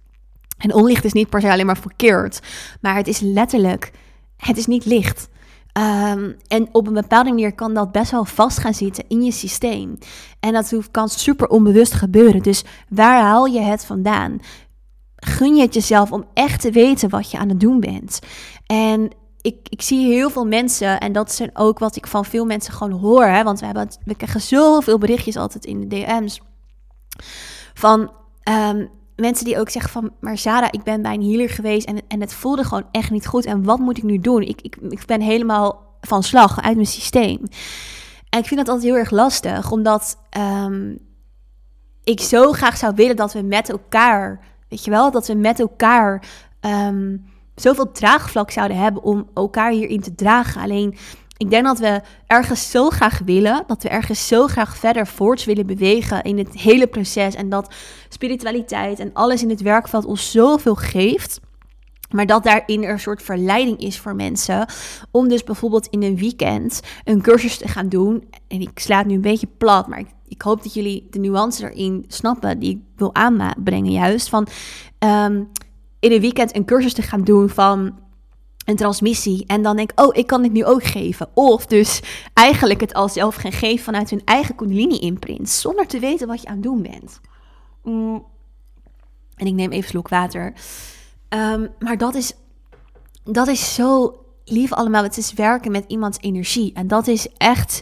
En 0.63 0.75
onlicht 0.75 1.05
is 1.05 1.13
niet 1.13 1.29
per 1.29 1.41
se 1.41 1.51
alleen 1.51 1.67
maar 1.67 1.79
verkeerd. 1.79 2.41
Maar 2.81 2.97
het 2.97 3.07
is 3.07 3.21
letterlijk 3.21 3.93
het 4.43 4.57
is 4.57 4.67
niet 4.67 4.85
licht. 4.85 5.29
Um, 5.79 6.37
en 6.49 6.69
op 6.73 6.87
een 6.87 6.93
bepaalde 6.93 7.31
manier 7.31 7.55
kan 7.55 7.75
dat 7.75 7.93
best 7.93 8.11
wel 8.11 8.25
vast 8.25 8.59
gaan 8.59 8.75
zitten 8.75 9.05
in 9.09 9.23
je 9.23 9.33
systeem. 9.33 9.99
En 10.41 10.53
dat 10.53 10.75
kan 10.91 11.09
super 11.09 11.49
onbewust 11.49 11.93
gebeuren. 11.93 12.43
Dus 12.43 12.65
waar 12.89 13.23
haal 13.23 13.47
je 13.47 13.61
het 13.61 13.85
vandaan? 13.85 14.39
Gun 15.17 15.57
je 15.57 15.63
het 15.63 15.75
jezelf 15.75 16.13
om 16.13 16.25
echt 16.35 16.61
te 16.61 16.71
weten 16.71 17.09
wat 17.09 17.31
je 17.31 17.39
aan 17.39 17.49
het 17.49 17.61
doen 17.61 17.81
bent. 17.81 18.19
En 18.67 19.11
ik, 19.41 19.57
ik 19.69 19.83
zie 19.83 20.07
heel 20.07 20.31
veel 20.31 20.47
mensen, 20.47 21.01
en 21.01 21.13
dat 21.13 21.29
is 21.29 21.49
ook 21.55 21.79
wat 21.79 21.97
ik 21.97 22.07
van 22.07 22.25
veel 22.25 22.45
mensen 22.45 22.73
gewoon 22.73 23.01
hoor. 23.01 23.25
Hè, 23.25 23.43
want 23.43 23.61
we, 23.61 23.67
hebben, 23.67 23.89
we 24.05 24.15
krijgen 24.15 24.41
zoveel 24.41 24.99
berichtjes 24.99 25.37
altijd 25.37 25.65
in 25.65 25.81
de 25.81 25.87
DM's. 25.87 26.41
Van 27.75 28.13
um, 28.49 28.91
mensen 29.17 29.45
die 29.45 29.59
ook 29.59 29.71
zeggen 29.71 29.93
van, 29.93 30.13
maar 30.21 30.39
Zara, 30.39 30.73
ik 30.73 30.83
ben 30.83 31.03
bij 31.03 31.15
een 31.15 31.23
healer 31.23 31.51
geweest 31.51 31.87
en, 31.87 31.99
en 32.09 32.21
het 32.21 32.35
voelde 32.35 32.65
gewoon 32.65 32.87
echt 32.91 33.11
niet 33.11 33.27
goed. 33.27 33.45
En 33.45 33.65
wat 33.65 33.79
moet 33.79 33.97
ik 33.97 34.03
nu 34.03 34.19
doen? 34.19 34.43
Ik, 34.43 34.61
ik, 34.61 34.77
ik 34.89 35.07
ben 35.07 35.21
helemaal 35.21 35.97
van 36.01 36.23
slag 36.23 36.63
uit 36.63 36.75
mijn 36.75 36.87
systeem. 36.87 37.41
En 38.29 38.39
ik 38.39 38.47
vind 38.47 38.61
dat 38.61 38.69
altijd 38.69 38.87
heel 38.87 39.01
erg 39.01 39.11
lastig, 39.11 39.71
omdat 39.71 40.19
um, 40.39 40.99
ik 42.05 42.21
zo 42.21 42.53
graag 42.53 42.77
zou 42.77 42.95
willen 42.95 43.17
dat 43.17 43.33
we 43.33 43.43
met 43.43 43.71
elkaar, 43.71 44.41
weet 44.69 44.85
je 44.85 44.91
wel, 44.91 45.11
dat 45.11 45.27
we 45.27 45.35
met 45.35 45.61
elkaar 45.61 46.25
um, 46.61 47.25
zoveel 47.55 47.93
draagvlak 47.93 48.51
zouden 48.51 48.77
hebben 48.77 49.03
om 49.03 49.29
elkaar 49.35 49.71
hierin 49.71 50.01
te 50.01 50.15
dragen. 50.15 50.63
Alleen 50.63 50.97
ik 51.43 51.51
denk 51.51 51.65
dat 51.65 51.79
we 51.79 52.01
ergens 52.27 52.71
zo 52.71 52.91
graag 52.91 53.19
willen, 53.25 53.65
dat 53.67 53.83
we 53.83 53.89
ergens 53.89 54.27
zo 54.27 54.47
graag 54.47 54.77
verder 54.77 55.07
voorts 55.07 55.45
willen 55.45 55.67
bewegen 55.67 56.23
in 56.23 56.39
het 56.39 56.55
hele 56.55 56.87
proces. 56.87 57.35
En 57.35 57.49
dat 57.49 57.75
spiritualiteit 58.09 58.99
en 58.99 59.11
alles 59.13 59.43
in 59.43 59.51
het 59.51 59.61
werkveld 59.61 60.05
ons 60.05 60.31
zoveel 60.31 60.75
geeft. 60.75 61.41
Maar 62.11 62.27
dat 62.27 62.45
daarin 62.45 62.85
er 62.85 62.93
een 62.93 63.01
soort 63.01 63.23
verleiding 63.23 63.79
is 63.79 63.99
voor 63.99 64.15
mensen. 64.15 64.67
Om 65.11 65.29
dus 65.29 65.45
bijvoorbeeld 65.45 65.87
in 65.87 66.03
een 66.03 66.17
weekend 66.17 66.81
een 67.05 67.23
cursus 67.23 67.57
te 67.57 67.69
gaan 67.69 67.89
doen. 67.89 68.29
En 68.49 68.61
ik 68.61 68.79
sla 68.79 69.03
nu 69.03 69.15
een 69.15 69.21
beetje 69.21 69.49
plat, 69.59 69.87
maar 69.87 70.03
ik, 70.29 70.43
hoop 70.43 70.63
dat 70.63 70.75
jullie 70.75 71.07
de 71.11 71.19
nuance 71.19 71.71
erin 71.71 72.05
snappen 72.09 72.59
die 72.59 72.71
ik 72.71 72.81
wil 72.97 73.15
aanbrengen. 73.15 73.91
Juist 73.91 74.29
van 74.29 74.47
um, 74.99 75.49
in 76.01 76.13
een 76.13 76.21
weekend 76.21 76.57
een 76.57 76.65
cursus 76.65 76.93
te 76.93 77.03
gaan 77.03 77.25
doen 77.25 77.49
van 77.49 77.95
een 78.65 78.77
transmissie. 78.77 79.45
En 79.47 79.63
dan 79.63 79.77
denk 79.77 79.93
ik, 79.93 80.01
oh, 80.01 80.17
ik 80.17 80.27
kan 80.27 80.43
dit 80.43 80.53
nu 80.53 80.65
ook 80.65 80.85
geven. 80.85 81.29
Of 81.35 81.67
dus 81.67 82.01
eigenlijk 82.35 82.81
het 82.81 82.95
al 82.95 83.09
zelf 83.09 83.35
gaan 83.35 83.53
geven 83.53 83.85
vanuit 83.85 84.11
hun 84.11 84.23
eigen 84.25 84.55
kundalini-imprint. 84.55 85.49
Zonder 85.49 85.87
te 85.87 85.99
weten 85.99 86.27
wat 86.27 86.43
je 86.43 86.49
aan 86.49 86.55
het 86.55 86.63
doen 86.63 86.83
bent. 86.83 87.21
Mm. 87.83 88.25
En 89.37 89.47
ik 89.47 89.55
neem 89.55 89.71
even 89.71 89.89
slok 89.89 90.09
water. 90.09 90.53
Um, 91.29 91.69
maar 91.79 91.99
dat 91.99 92.15
is, 92.15 92.33
dat 93.25 93.49
is 93.49 93.75
zo 93.75 94.17
lief 94.45 94.73
allemaal. 94.73 95.03
Het 95.03 95.17
is 95.17 95.33
werken 95.33 95.73
met 95.73 95.85
iemands 95.87 96.19
energie. 96.21 96.73
En 96.75 96.87
dat 96.87 97.07
is 97.07 97.29
echt, 97.37 97.81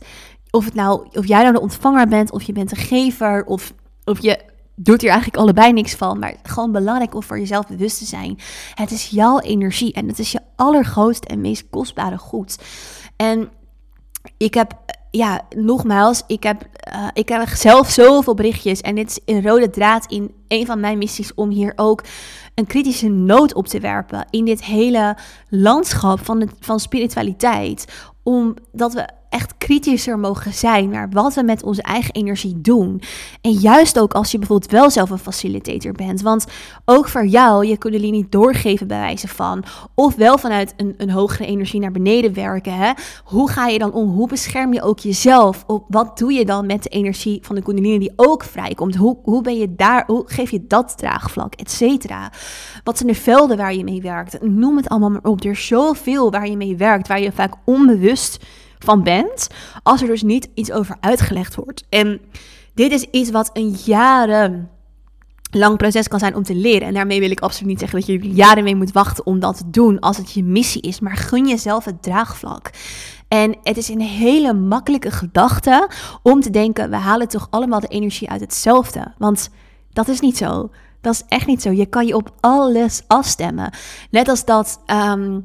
of, 0.51 0.65
het 0.65 0.75
nou, 0.75 1.09
of 1.13 1.27
jij 1.27 1.43
nou 1.43 1.55
de 1.55 1.61
ontvanger 1.61 2.09
bent, 2.09 2.33
of 2.33 2.43
je 2.43 2.53
bent 2.53 2.71
de 2.71 2.77
gever, 2.77 3.45
of, 3.45 3.73
of 4.05 4.23
je 4.23 4.50
doet 4.83 5.01
hier 5.01 5.11
eigenlijk 5.11 5.43
allebei 5.43 5.73
niks 5.73 5.95
van. 5.95 6.19
Maar 6.19 6.35
gewoon 6.43 6.73
belangrijk 6.73 7.15
om 7.15 7.23
voor 7.23 7.39
jezelf 7.39 7.67
bewust 7.67 7.99
te 7.99 8.05
zijn. 8.05 8.39
Het 8.75 8.91
is 8.91 9.09
jouw 9.09 9.39
energie 9.39 9.93
en 9.93 10.09
het 10.09 10.19
is 10.19 10.33
je 10.33 10.41
allergrootste 10.57 11.27
en 11.27 11.41
meest 11.41 11.65
kostbare 11.71 12.19
goed. 12.19 12.59
En 13.17 13.49
ik 14.37 14.55
heb, 14.55 14.79
ja, 15.11 15.41
nogmaals, 15.57 16.23
ik 16.27 16.43
heb, 16.43 16.67
uh, 16.95 17.09
ik 17.13 17.29
heb 17.29 17.49
zelf 17.49 17.91
zoveel 17.91 18.35
berichtjes. 18.35 18.81
En 18.81 18.95
dit 18.95 19.11
is 19.11 19.35
een 19.35 19.43
rode 19.43 19.71
draad 19.71 20.07
in 20.07 20.35
een 20.49 20.67
van 20.67 20.81
mijn 20.81 20.99
missies 20.99 21.35
om 21.35 21.51
hier 21.51 21.73
ook 21.77 22.05
een 22.55 22.67
kritische 22.67 23.09
noot 23.09 23.55
op 23.55 23.67
te 23.67 23.81
werpen. 23.81 24.27
In 24.31 24.45
dit 24.45 24.65
hele 24.65 25.17
landschap 25.49 26.25
van, 26.25 26.51
van 26.61 26.81
spiritualiteit. 26.81 27.85
Omdat 28.23 28.93
we 28.93 29.09
echt 29.31 29.55
kritischer 29.59 30.19
mogen 30.19 30.53
zijn 30.53 30.89
naar 30.89 31.09
wat 31.11 31.35
we 31.35 31.43
met 31.43 31.63
onze 31.63 31.83
eigen 31.83 32.15
energie 32.15 32.61
doen. 32.61 33.03
En 33.41 33.53
juist 33.53 33.99
ook 33.99 34.13
als 34.13 34.31
je 34.31 34.39
bijvoorbeeld 34.39 34.71
wel 34.71 34.91
zelf 34.91 35.11
een 35.11 35.19
facilitator 35.19 35.93
bent. 35.93 36.23
Want 36.23 36.47
ook 36.85 37.09
voor 37.09 37.27
jou, 37.27 37.67
je 37.67 37.79
niet 37.99 38.33
doorgeven 38.33 38.87
bij 38.87 38.99
wijze 38.99 39.29
van. 39.29 39.65
Of 39.95 40.15
wel 40.15 40.39
vanuit 40.39 40.75
een, 40.77 40.95
een 40.97 41.11
hogere 41.11 41.47
energie 41.47 41.81
naar 41.81 41.91
beneden 41.91 42.35
werken. 42.35 42.75
Hè? 42.75 42.93
Hoe 43.25 43.51
ga 43.51 43.67
je 43.67 43.79
dan 43.79 43.93
om? 43.93 44.09
Hoe 44.11 44.29
bescherm 44.29 44.73
je 44.73 44.83
ook 44.83 44.99
jezelf? 44.99 45.65
Op 45.67 45.85
wat 45.89 46.19
doe 46.19 46.33
je 46.33 46.45
dan 46.45 46.67
met 46.67 46.83
de 46.83 46.89
energie 46.89 47.39
van 47.43 47.55
de 47.55 47.63
kundalini 47.63 47.99
die 47.99 48.13
ook 48.17 48.45
vrijkomt? 48.45 48.97
Hoe, 48.97 49.17
hoe 49.23 49.43
ben 49.43 49.59
je 49.59 49.75
daar? 49.75 50.05
Hoe 50.07 50.23
geef 50.27 50.51
je 50.51 50.67
dat 50.67 50.99
draagvlak, 50.99 51.55
et 51.55 51.71
cetera? 51.71 52.33
Wat 52.85 52.97
zijn 52.97 53.09
de 53.09 53.19
velden 53.19 53.57
waar 53.57 53.75
je 53.75 53.85
mee 53.85 54.03
werkt? 54.03 54.43
Noem 54.43 54.77
het 54.77 54.89
allemaal 54.89 55.11
maar 55.11 55.23
op. 55.23 55.45
Er 55.45 55.51
is 55.51 55.67
zoveel 55.67 56.31
waar 56.31 56.49
je 56.49 56.57
mee 56.57 56.77
werkt, 56.77 57.09
waar 57.09 57.21
je 57.21 57.33
vaak 57.33 57.55
onbewust 57.65 58.45
van 58.85 59.03
bent, 59.03 59.49
als 59.83 60.03
er 60.03 60.09
dus 60.09 60.23
niet 60.23 60.49
iets 60.55 60.73
over 60.73 60.97
uitgelegd 61.01 61.55
wordt. 61.55 61.85
En 61.89 62.21
dit 62.75 62.93
is 62.93 63.03
iets 63.03 63.31
wat 63.31 63.51
een 63.53 63.77
jaren 63.85 64.71
lang 65.51 65.77
proces 65.77 66.09
kan 66.09 66.19
zijn 66.19 66.35
om 66.35 66.43
te 66.43 66.55
leren. 66.55 66.89
En 66.89 66.95
daarmee 66.95 67.21
wil 67.21 67.31
ik 67.31 67.41
absoluut 67.41 67.69
niet 67.69 67.79
zeggen 67.79 67.99
dat 67.99 68.09
je 68.09 68.33
jaren 68.35 68.65
mee 68.65 68.77
moet 68.77 68.93
wachten 68.93 69.27
om 69.27 69.41
dat 69.41 69.57
te 69.57 69.71
doen 69.71 69.99
als 69.99 70.17
het 70.17 70.33
je 70.33 70.45
missie 70.45 70.83
is. 70.83 71.01
Maar 71.01 71.17
gun 71.17 71.49
jezelf 71.49 71.85
het 71.85 72.03
draagvlak. 72.03 72.71
En 73.29 73.57
het 73.63 73.77
is 73.77 73.89
een 73.89 74.01
hele 74.01 74.55
makkelijke 74.55 75.11
gedachte 75.11 75.89
om 76.23 76.41
te 76.41 76.51
denken: 76.51 76.91
we 76.91 76.97
halen 76.97 77.29
toch 77.29 77.47
allemaal 77.51 77.81
de 77.81 77.87
energie 77.87 78.31
uit 78.31 78.41
hetzelfde. 78.41 79.13
Want 79.19 79.51
dat 79.93 80.09
is 80.09 80.21
niet 80.21 80.37
zo. 80.37 80.71
Dat 81.01 81.15
is 81.15 81.23
echt 81.29 81.47
niet 81.47 81.63
zo. 81.63 81.71
Je 81.71 81.87
kan 81.87 82.07
je 82.07 82.17
op 82.17 82.33
alles 82.41 83.03
afstemmen. 83.07 83.73
Net 84.11 84.29
als 84.29 84.45
dat. 84.45 84.81
Ehm, 84.87 85.41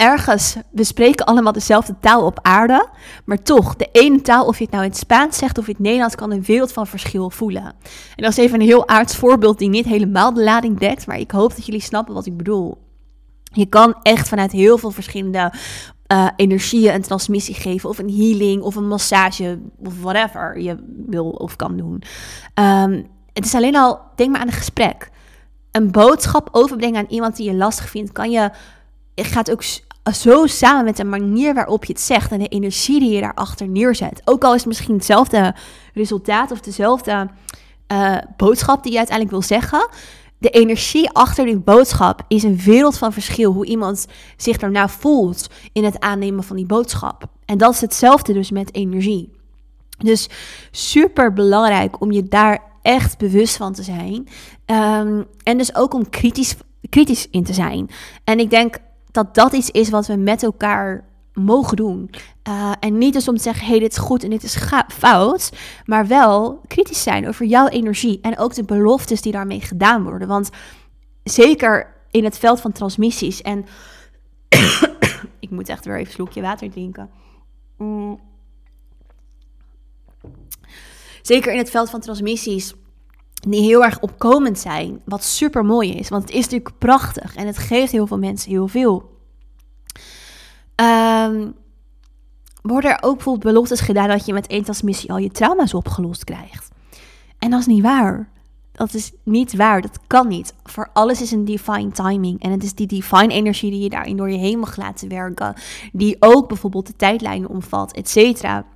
ergens, 0.00 0.56
we 0.70 0.84
spreken 0.84 1.26
allemaal 1.26 1.52
dezelfde 1.52 1.94
taal 2.00 2.26
op 2.26 2.38
aarde, 2.42 2.88
maar 3.24 3.42
toch, 3.42 3.76
de 3.76 3.88
ene 3.92 4.20
taal, 4.20 4.46
of 4.46 4.58
je 4.58 4.64
het 4.64 4.72
nou 4.72 4.84
in 4.84 4.90
het 4.90 4.98
Spaans 4.98 5.38
zegt 5.38 5.58
of 5.58 5.66
in 5.66 5.72
het 5.72 5.82
Nederlands, 5.82 6.14
kan 6.14 6.30
een 6.30 6.42
wereld 6.42 6.72
van 6.72 6.86
verschil 6.86 7.30
voelen. 7.30 7.64
En 7.64 8.22
dat 8.22 8.30
is 8.30 8.36
even 8.36 8.60
een 8.60 8.66
heel 8.66 8.88
aards 8.88 9.16
voorbeeld 9.16 9.58
die 9.58 9.68
niet 9.68 9.86
helemaal 9.86 10.34
de 10.34 10.42
lading 10.42 10.78
dekt, 10.78 11.06
maar 11.06 11.18
ik 11.18 11.30
hoop 11.30 11.54
dat 11.56 11.66
jullie 11.66 11.80
snappen 11.80 12.14
wat 12.14 12.26
ik 12.26 12.36
bedoel. 12.36 12.78
Je 13.52 13.66
kan 13.66 13.94
echt 14.02 14.28
vanuit 14.28 14.52
heel 14.52 14.78
veel 14.78 14.90
verschillende 14.90 15.52
uh, 16.12 16.28
energieën 16.36 16.94
een 16.94 17.02
transmissie 17.02 17.54
geven, 17.54 17.88
of 17.88 17.98
een 17.98 18.10
healing, 18.10 18.62
of 18.62 18.76
een 18.76 18.88
massage, 18.88 19.58
of 19.78 20.02
whatever 20.02 20.60
je 20.60 20.76
wil 21.06 21.30
of 21.30 21.56
kan 21.56 21.76
doen. 21.76 22.02
Um, 22.54 23.06
het 23.32 23.44
is 23.44 23.54
alleen 23.54 23.76
al, 23.76 24.00
denk 24.16 24.30
maar 24.30 24.40
aan 24.40 24.46
een 24.46 24.52
gesprek. 24.52 25.10
Een 25.70 25.90
boodschap 25.90 26.48
overbrengen 26.52 26.98
aan 26.98 27.10
iemand 27.10 27.36
die 27.36 27.50
je 27.50 27.56
lastig 27.56 27.88
vindt, 27.88 28.12
kan 28.12 28.30
je, 28.30 28.50
gaat 29.14 29.50
ook 29.50 29.62
zo 30.14 30.46
samen 30.46 30.84
met 30.84 30.96
de 30.96 31.04
manier 31.04 31.54
waarop 31.54 31.84
je 31.84 31.92
het 31.92 32.02
zegt 32.02 32.32
en 32.32 32.38
de 32.38 32.48
energie 32.48 33.00
die 33.00 33.10
je 33.10 33.20
daarachter 33.20 33.68
neerzet. 33.68 34.22
Ook 34.24 34.44
al 34.44 34.54
is 34.54 34.58
het 34.58 34.68
misschien 34.68 34.94
hetzelfde 34.94 35.54
resultaat 35.94 36.50
of 36.50 36.60
dezelfde 36.60 37.28
uh, 37.92 38.16
boodschap 38.36 38.82
die 38.82 38.92
je 38.92 38.98
uiteindelijk 38.98 39.36
wil 39.36 39.46
zeggen. 39.58 39.88
De 40.38 40.50
energie 40.50 41.10
achter 41.10 41.44
die 41.44 41.58
boodschap 41.58 42.22
is 42.28 42.42
een 42.42 42.56
wereld 42.56 42.98
van 42.98 43.12
verschil. 43.12 43.52
Hoe 43.52 43.66
iemand 43.66 44.06
zich 44.36 44.56
daarna 44.56 44.88
voelt 44.88 45.46
in 45.72 45.84
het 45.84 46.00
aannemen 46.00 46.44
van 46.44 46.56
die 46.56 46.66
boodschap. 46.66 47.24
En 47.44 47.58
dat 47.58 47.74
is 47.74 47.80
hetzelfde 47.80 48.32
dus 48.32 48.50
met 48.50 48.74
energie. 48.74 49.32
Dus 49.98 50.28
super 50.70 51.32
belangrijk 51.32 52.00
om 52.00 52.12
je 52.12 52.22
daar 52.22 52.62
echt 52.82 53.18
bewust 53.18 53.56
van 53.56 53.72
te 53.72 53.82
zijn. 53.82 54.28
Um, 54.66 55.26
en 55.42 55.58
dus 55.58 55.74
ook 55.74 55.94
om 55.94 56.10
kritisch, 56.10 56.56
kritisch 56.88 57.28
in 57.30 57.44
te 57.44 57.52
zijn. 57.52 57.90
En 58.24 58.38
ik 58.38 58.50
denk 58.50 58.78
dat 59.12 59.34
dat 59.34 59.52
iets 59.52 59.70
is 59.70 59.90
wat 59.90 60.06
we 60.06 60.16
met 60.16 60.42
elkaar 60.42 61.04
mogen 61.32 61.76
doen. 61.76 62.10
Uh, 62.48 62.72
en 62.80 62.98
niet 62.98 63.12
dus 63.12 63.28
om 63.28 63.36
te 63.36 63.42
zeggen, 63.42 63.66
hey, 63.66 63.78
dit 63.78 63.92
is 63.92 63.98
goed 63.98 64.24
en 64.24 64.30
dit 64.30 64.42
is 64.42 64.58
fout. 64.88 65.52
Maar 65.84 66.06
wel 66.06 66.60
kritisch 66.66 67.02
zijn 67.02 67.28
over 67.28 67.46
jouw 67.46 67.68
energie. 67.68 68.18
En 68.22 68.38
ook 68.38 68.54
de 68.54 68.64
beloftes 68.64 69.22
die 69.22 69.32
daarmee 69.32 69.60
gedaan 69.60 70.02
worden. 70.02 70.28
Want 70.28 70.50
zeker 71.24 71.94
in 72.10 72.24
het 72.24 72.38
veld 72.38 72.60
van 72.60 72.72
transmissies. 72.72 73.42
En 73.42 73.66
ik 75.40 75.50
moet 75.50 75.68
echt 75.68 75.84
weer 75.84 75.94
even 75.94 76.06
een 76.06 76.12
slokje 76.12 76.42
water 76.42 76.70
drinken. 76.70 77.10
Mm. 77.76 78.20
Zeker 81.22 81.52
in 81.52 81.58
het 81.58 81.70
veld 81.70 81.90
van 81.90 82.00
transmissies 82.00 82.74
die 83.40 83.62
heel 83.62 83.84
erg 83.84 84.00
opkomend 84.00 84.58
zijn. 84.58 85.00
Wat 85.04 85.24
super 85.24 85.64
mooi 85.64 85.92
is, 85.92 86.08
want 86.08 86.22
het 86.22 86.32
is 86.32 86.42
natuurlijk 86.42 86.78
prachtig 86.78 87.36
en 87.36 87.46
het 87.46 87.58
geeft 87.58 87.92
heel 87.92 88.06
veel 88.06 88.18
mensen 88.18 88.50
heel 88.50 88.68
veel. 88.68 89.18
Um, 90.76 91.54
worden 92.62 92.90
er 92.90 93.02
ook 93.02 93.14
bijvoorbeeld 93.14 93.52
beloftes 93.52 93.80
gedaan 93.80 94.08
dat 94.08 94.26
je 94.26 94.32
met 94.32 94.46
één 94.46 94.62
transmissie 94.62 95.10
al 95.10 95.18
je 95.18 95.30
trauma's 95.30 95.74
opgelost 95.74 96.24
krijgt? 96.24 96.68
En 97.38 97.50
dat 97.50 97.60
is 97.60 97.66
niet 97.66 97.82
waar. 97.82 98.28
Dat 98.72 98.94
is 98.94 99.12
niet 99.24 99.56
waar. 99.56 99.80
Dat 99.80 99.98
kan 100.06 100.28
niet. 100.28 100.54
Voor 100.62 100.90
alles 100.92 101.20
is 101.20 101.30
een 101.30 101.44
divine 101.44 101.90
timing. 101.90 102.42
En 102.42 102.50
het 102.50 102.62
is 102.62 102.74
die 102.74 102.86
divine 102.86 103.32
energie 103.32 103.70
die 103.70 103.82
je 103.82 103.88
daarin 103.88 104.16
door 104.16 104.30
je 104.30 104.38
heen 104.38 104.58
mag 104.58 104.76
laten 104.76 105.08
werken. 105.08 105.54
Die 105.92 106.16
ook 106.18 106.48
bijvoorbeeld 106.48 106.86
de 106.86 106.96
tijdlijnen 106.96 107.48
omvat, 107.48 107.92
et 107.92 108.08
cetera 108.08 108.66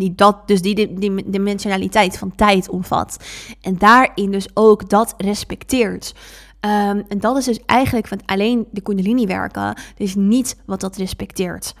die 0.00 0.14
dat, 0.14 0.48
dus 0.48 0.62
die, 0.62 0.94
dimensionaliteit 1.26 2.18
van 2.18 2.34
tijd 2.34 2.68
omvat. 2.68 3.24
En 3.60 3.78
daarin 3.78 4.30
dus 4.30 4.48
ook 4.54 4.88
dat 4.88 5.14
respecteert. 5.16 6.14
Um, 6.60 7.04
en 7.08 7.18
dat 7.18 7.36
is 7.36 7.44
dus 7.44 7.60
eigenlijk 7.66 8.08
van 8.08 8.20
alleen 8.26 8.66
de 8.70 8.80
kundalini 8.80 9.26
werken, 9.26 9.74
dus 9.96 10.14
niet 10.14 10.56
wat 10.66 10.80
dat 10.80 10.96
respecteert. 10.96 11.74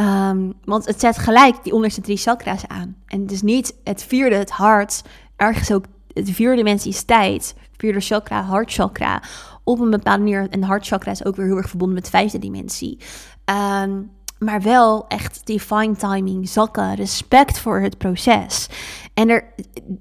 Um, 0.00 0.52
want 0.64 0.86
het 0.86 1.00
zet 1.00 1.18
gelijk 1.18 1.64
die 1.64 1.72
onderste 1.72 2.00
drie 2.00 2.16
chakra's 2.16 2.66
aan. 2.66 2.96
En 3.06 3.20
het 3.20 3.30
is 3.30 3.42
niet 3.42 3.74
het 3.84 4.02
vierde, 4.02 4.36
het 4.36 4.50
hart, 4.50 5.02
ergens 5.36 5.72
ook 5.72 5.84
het 6.12 6.30
vierde 6.30 6.56
dimensie 6.56 6.90
is 6.90 7.02
tijd, 7.02 7.54
vierde 7.76 8.00
chakra, 8.00 8.42
hartchakra, 8.42 9.22
op 9.64 9.80
een 9.80 9.90
bepaalde 9.90 10.22
manier. 10.22 10.46
En 10.50 10.62
hartchakra 10.62 11.10
is 11.10 11.24
ook 11.24 11.36
weer 11.36 11.46
heel 11.46 11.56
erg 11.56 11.68
verbonden 11.68 11.94
met 11.94 12.04
de 12.04 12.10
vijfde 12.10 12.38
dimensie. 12.38 12.98
Um, 13.82 14.10
maar 14.38 14.62
wel 14.62 15.04
echt 15.08 15.40
divine 15.44 15.96
timing, 15.96 16.48
zakken, 16.48 16.94
respect 16.94 17.58
voor 17.58 17.80
het 17.80 17.98
proces. 17.98 18.68
En 19.14 19.28
er, 19.28 19.44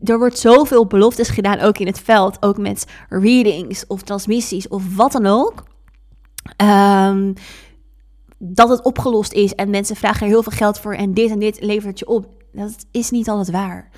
er 0.04 0.18
wordt 0.18 0.40
zoveel 0.40 0.86
beloftes 0.86 1.30
gedaan, 1.30 1.60
ook 1.60 1.78
in 1.78 1.88
het 1.88 2.00
veld, 2.00 2.38
ook 2.40 2.58
met 2.58 2.86
readings 3.10 3.88
of 3.88 4.02
transmissies 4.02 4.68
of 4.68 4.96
wat 4.96 5.12
dan 5.12 5.26
ook. 5.26 5.64
Um, 6.64 7.34
dat 8.38 8.70
het 8.70 8.84
opgelost 8.84 9.34
is 9.34 9.56
en 9.56 9.70
mensen 9.70 9.96
vragen 9.96 10.22
er 10.22 10.28
heel 10.28 10.44
veel 10.44 10.52
geld 10.52 10.80
voor 10.80 10.94
en 10.94 11.14
dit 11.14 11.32
en 11.32 11.40
dit 11.40 11.62
levert 11.62 12.00
je 12.00 12.08
op. 12.08 12.28
Dat 12.52 12.86
is 12.92 13.10
niet 13.10 13.30
altijd 13.30 13.52
waar. 13.52 13.90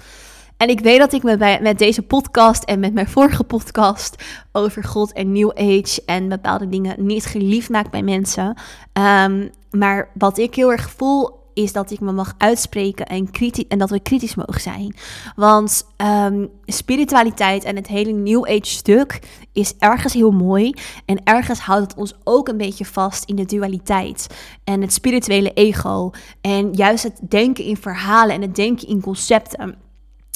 En 0.58 0.70
ik 0.70 0.80
weet 0.80 1.00
dat 1.00 1.14
ik 1.14 1.24
me 1.24 1.38
bij, 1.38 1.60
met 1.62 1.80
deze 1.80 2.02
podcast 2.02 2.64
en 2.64 2.80
met 2.80 2.94
mijn 2.94 3.08
vorige 3.08 3.44
podcast 3.44 4.24
over 4.52 4.84
God 4.84 5.14
en 5.14 5.32
New 5.32 5.50
Age 5.50 6.02
en 6.06 6.30
bepaalde 6.30 6.70
dingen 6.70 7.06
niet 7.06 7.26
geliefd 7.26 7.70
maak 7.70 7.92
bij 7.92 8.02
mensen. 8.02 8.58
Um, 8.94 9.50
maar 9.72 10.10
wat 10.14 10.38
ik 10.38 10.56
heel 10.56 10.72
erg 10.72 10.92
voel 10.92 11.36
is 11.54 11.74
dat 11.74 11.92
ik 11.92 12.00
me 12.00 12.12
mag 12.12 12.34
uitspreken 12.38 13.06
en, 13.06 13.30
en 13.68 13.78
dat 13.78 13.90
we 13.90 14.00
kritisch 14.00 14.36
mogen 14.36 14.62
zijn. 14.62 14.96
Want 15.36 15.86
um, 15.98 16.50
spiritualiteit 16.66 17.64
en 17.64 17.76
het 17.76 17.88
hele 17.88 18.12
New 18.12 18.46
Age 18.46 18.66
stuk 18.66 19.20
is 19.54 19.74
ergens 19.80 20.14
heel 20.14 20.32
mooi. 20.32 20.74
En 21.06 21.24
ergens 21.24 21.60
houdt 21.60 21.92
het 21.92 22.00
ons 22.00 22.14
ook 22.24 22.48
een 22.48 22.58
beetje 22.58 22.86
vast 22.86 23.24
in 23.30 23.36
de 23.36 23.46
dualiteit. 23.46 24.28
En 24.64 24.82
het 24.82 24.94
spirituele 24.94 25.54
ego. 25.54 26.12
En 26.42 26.74
juist 26.74 27.04
het 27.04 27.20
denken 27.30 27.64
in 27.64 27.78
verhalen 27.78 28.36
en 28.36 28.42
het 28.42 28.56
denken 28.56 28.88
in 28.88 29.02
concepten. 29.02 29.87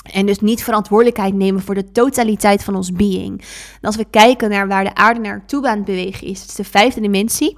En 0.02 0.26
dus 0.26 0.40
niet 0.40 0.64
verantwoordelijkheid 0.64 1.34
nemen 1.34 1.62
voor 1.62 1.76
de 1.76 1.92
totaliteit 1.92 2.64
van 2.64 2.76
ons 2.76 2.92
being. 2.92 3.42
En 3.42 3.82
als 3.82 3.96
we 3.96 4.06
kijken 4.10 4.50
naar 4.50 4.68
waar 4.68 4.84
de 4.84 4.96
aarde 4.96 5.20
naartoe 5.20 5.68
aan 5.68 5.76
het 5.76 5.86
bewegen 5.86 6.28
is, 6.28 6.42
het 6.42 6.50
is 6.50 6.56
de 6.56 6.64
vijfde 6.64 7.02
dimensie. 7.02 7.58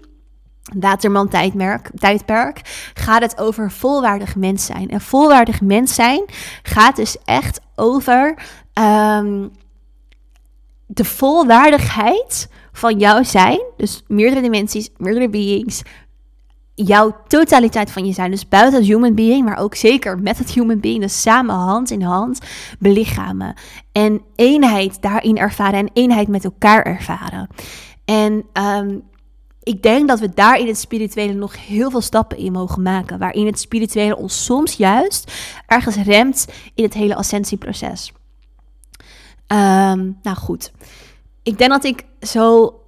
Waterman 0.80 1.30
tijdperk, 1.30 1.90
tijdperk 1.96 2.62
gaat 2.94 3.22
het 3.22 3.38
over 3.38 3.72
volwaardig 3.72 4.36
mens 4.36 4.66
zijn. 4.66 4.90
En 4.90 5.02
volwaardig 5.02 5.62
mens 5.62 5.96
zijn 5.96 6.26
gaat 6.64 6.96
dus 6.96 7.18
echt 7.26 7.60
over 7.76 8.38
um, 8.74 9.52
de 10.86 11.06
volwaardigheid 11.06 12.50
van 12.72 13.00
jouw 13.00 13.24
zijn. 13.24 13.62
Dus 13.78 14.04
meerdere 14.08 14.42
dimensies, 14.42 14.90
meerdere 14.98 15.30
beings. 15.30 15.82
Jouw 16.76 17.16
totaliteit 17.28 17.92
van 17.92 18.06
je 18.06 18.14
zijn. 18.14 18.32
Dus 18.32 18.48
buiten 18.48 18.80
het 18.80 18.90
human 18.90 19.16
being, 19.16 19.46
maar 19.46 19.58
ook 19.58 19.76
zeker 19.76 20.20
met 20.20 20.38
het 20.38 20.52
human 20.52 20.80
being. 20.80 21.02
Dus 21.02 21.22
samen 21.22 21.56
hand 21.56 21.92
in 21.92 22.02
hand 22.02 22.40
belichamen. 22.80 23.54
En 23.92 24.22
eenheid 24.36 25.02
daarin 25.02 25.38
ervaren 25.38 25.80
en 25.80 25.90
eenheid 25.94 26.28
met 26.28 26.44
elkaar 26.44 26.82
ervaren. 26.82 27.48
En 28.06 28.46
um, 28.54 29.04
ik 29.64 29.82
denk 29.82 30.08
dat 30.08 30.20
we 30.20 30.30
daar 30.34 30.60
in 30.60 30.68
het 30.68 30.78
spirituele 30.78 31.34
nog 31.34 31.66
heel 31.66 31.92
veel 31.92 32.02
stappen 32.02 32.38
in 32.38 32.52
mogen 32.52 32.82
maken. 32.82 33.20
Waarin 33.20 33.46
het 33.46 33.60
spirituele 33.60 34.18
ons 34.18 34.46
soms 34.46 34.74
juist 34.74 35.32
ergens 35.68 35.96
remt 35.96 36.48
in 36.74 36.84
het 36.84 36.94
hele 36.94 37.16
ascensieproces. 37.16 38.12
Um, 39.48 40.18
nou 40.22 40.38
goed. 40.38 40.72
Ik 41.44 41.58
denk 41.58 41.70
dat 41.70 41.84
ik 41.84 42.06
zo 42.20 42.80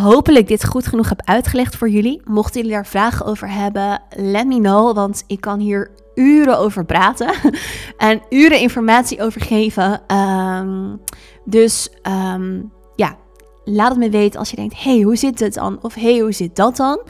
hopelijk 0.00 0.48
dit 0.48 0.66
goed 0.66 0.86
genoeg 0.86 1.08
heb 1.08 1.22
uitgelegd 1.24 1.76
voor 1.76 1.88
jullie. 1.88 2.20
Mochten 2.24 2.60
jullie 2.60 2.76
daar 2.76 2.86
vragen 2.86 3.26
over 3.26 3.50
hebben, 3.50 4.02
let 4.16 4.46
me 4.46 4.58
know. 4.58 4.94
Want 4.94 5.24
ik 5.26 5.40
kan 5.40 5.58
hier 5.58 5.90
uren 6.14 6.58
over 6.58 6.84
praten 6.84 7.34
en 7.96 8.22
uren 8.28 8.60
informatie 8.60 9.22
over 9.22 9.40
geven. 9.40 10.16
Um, 10.16 11.00
dus 11.44 11.88
ja, 12.02 12.70
laat 13.68 13.90
het 13.90 13.98
me 13.98 14.10
weten 14.10 14.38
als 14.38 14.50
je 14.50 14.56
denkt: 14.56 14.82
hey, 14.82 15.00
hoe 15.00 15.16
zit 15.16 15.40
het 15.40 15.54
dan? 15.54 15.78
Of 15.82 15.94
hey, 15.94 16.18
hoe 16.18 16.32
zit 16.32 16.56
dat 16.56 16.76
dan? 16.76 17.00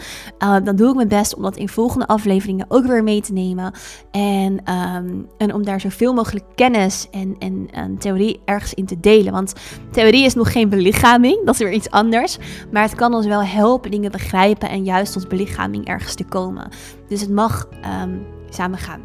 Uh, 0.42 0.56
dan 0.64 0.76
doe 0.76 0.88
ik 0.88 0.94
mijn 0.94 1.08
best 1.08 1.34
om 1.34 1.42
dat 1.42 1.56
in 1.56 1.68
volgende 1.68 2.06
afleveringen 2.06 2.66
ook 2.68 2.86
weer 2.86 3.02
mee 3.02 3.20
te 3.20 3.32
nemen. 3.32 3.72
En, 4.10 4.72
um, 4.72 5.26
en 5.38 5.54
om 5.54 5.64
daar 5.64 5.80
zoveel 5.80 6.12
mogelijk 6.12 6.44
kennis 6.54 7.06
en, 7.10 7.36
en, 7.38 7.98
theorie 7.98 8.40
ergens 8.44 8.74
in 8.74 8.86
te 8.86 9.00
delen. 9.00 9.32
Want 9.32 9.52
theorie 9.90 10.24
is 10.24 10.34
nog 10.34 10.52
geen 10.52 10.68
belichaming, 10.68 11.44
dat 11.44 11.54
is 11.54 11.60
weer 11.60 11.72
iets 11.72 11.90
anders. 11.90 12.38
Maar 12.70 12.82
het 12.82 12.94
kan 12.94 13.14
ons 13.14 13.26
wel 13.26 13.42
helpen 13.42 13.90
dingen 13.90 14.10
begrijpen 14.10 14.68
en 14.68 14.84
juist 14.84 15.12
tot 15.12 15.28
belichaming 15.28 15.86
ergens 15.86 16.14
te 16.14 16.24
komen. 16.24 16.68
Dus 17.08 17.20
het 17.20 17.30
mag 17.30 17.68
um, 18.02 18.26
samen 18.50 18.78
gaan. 18.78 19.00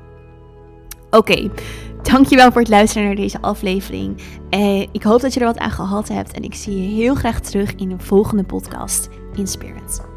Oké, 1.09 1.49
Dankjewel 2.01 2.51
voor 2.51 2.61
het 2.61 2.69
luisteren 2.69 3.05
naar 3.07 3.15
deze 3.15 3.41
aflevering. 3.41 4.21
Eh, 4.49 4.81
ik 4.81 5.03
hoop 5.03 5.21
dat 5.21 5.33
je 5.33 5.39
er 5.39 5.45
wat 5.45 5.57
aan 5.57 5.71
gehad 5.71 6.07
hebt 6.07 6.31
en 6.31 6.43
ik 6.43 6.53
zie 6.53 6.81
je 6.81 6.95
heel 6.95 7.15
graag 7.15 7.39
terug 7.39 7.75
in 7.75 7.91
een 7.91 8.01
volgende 8.01 8.43
podcast 8.43 9.09
in. 9.33 10.10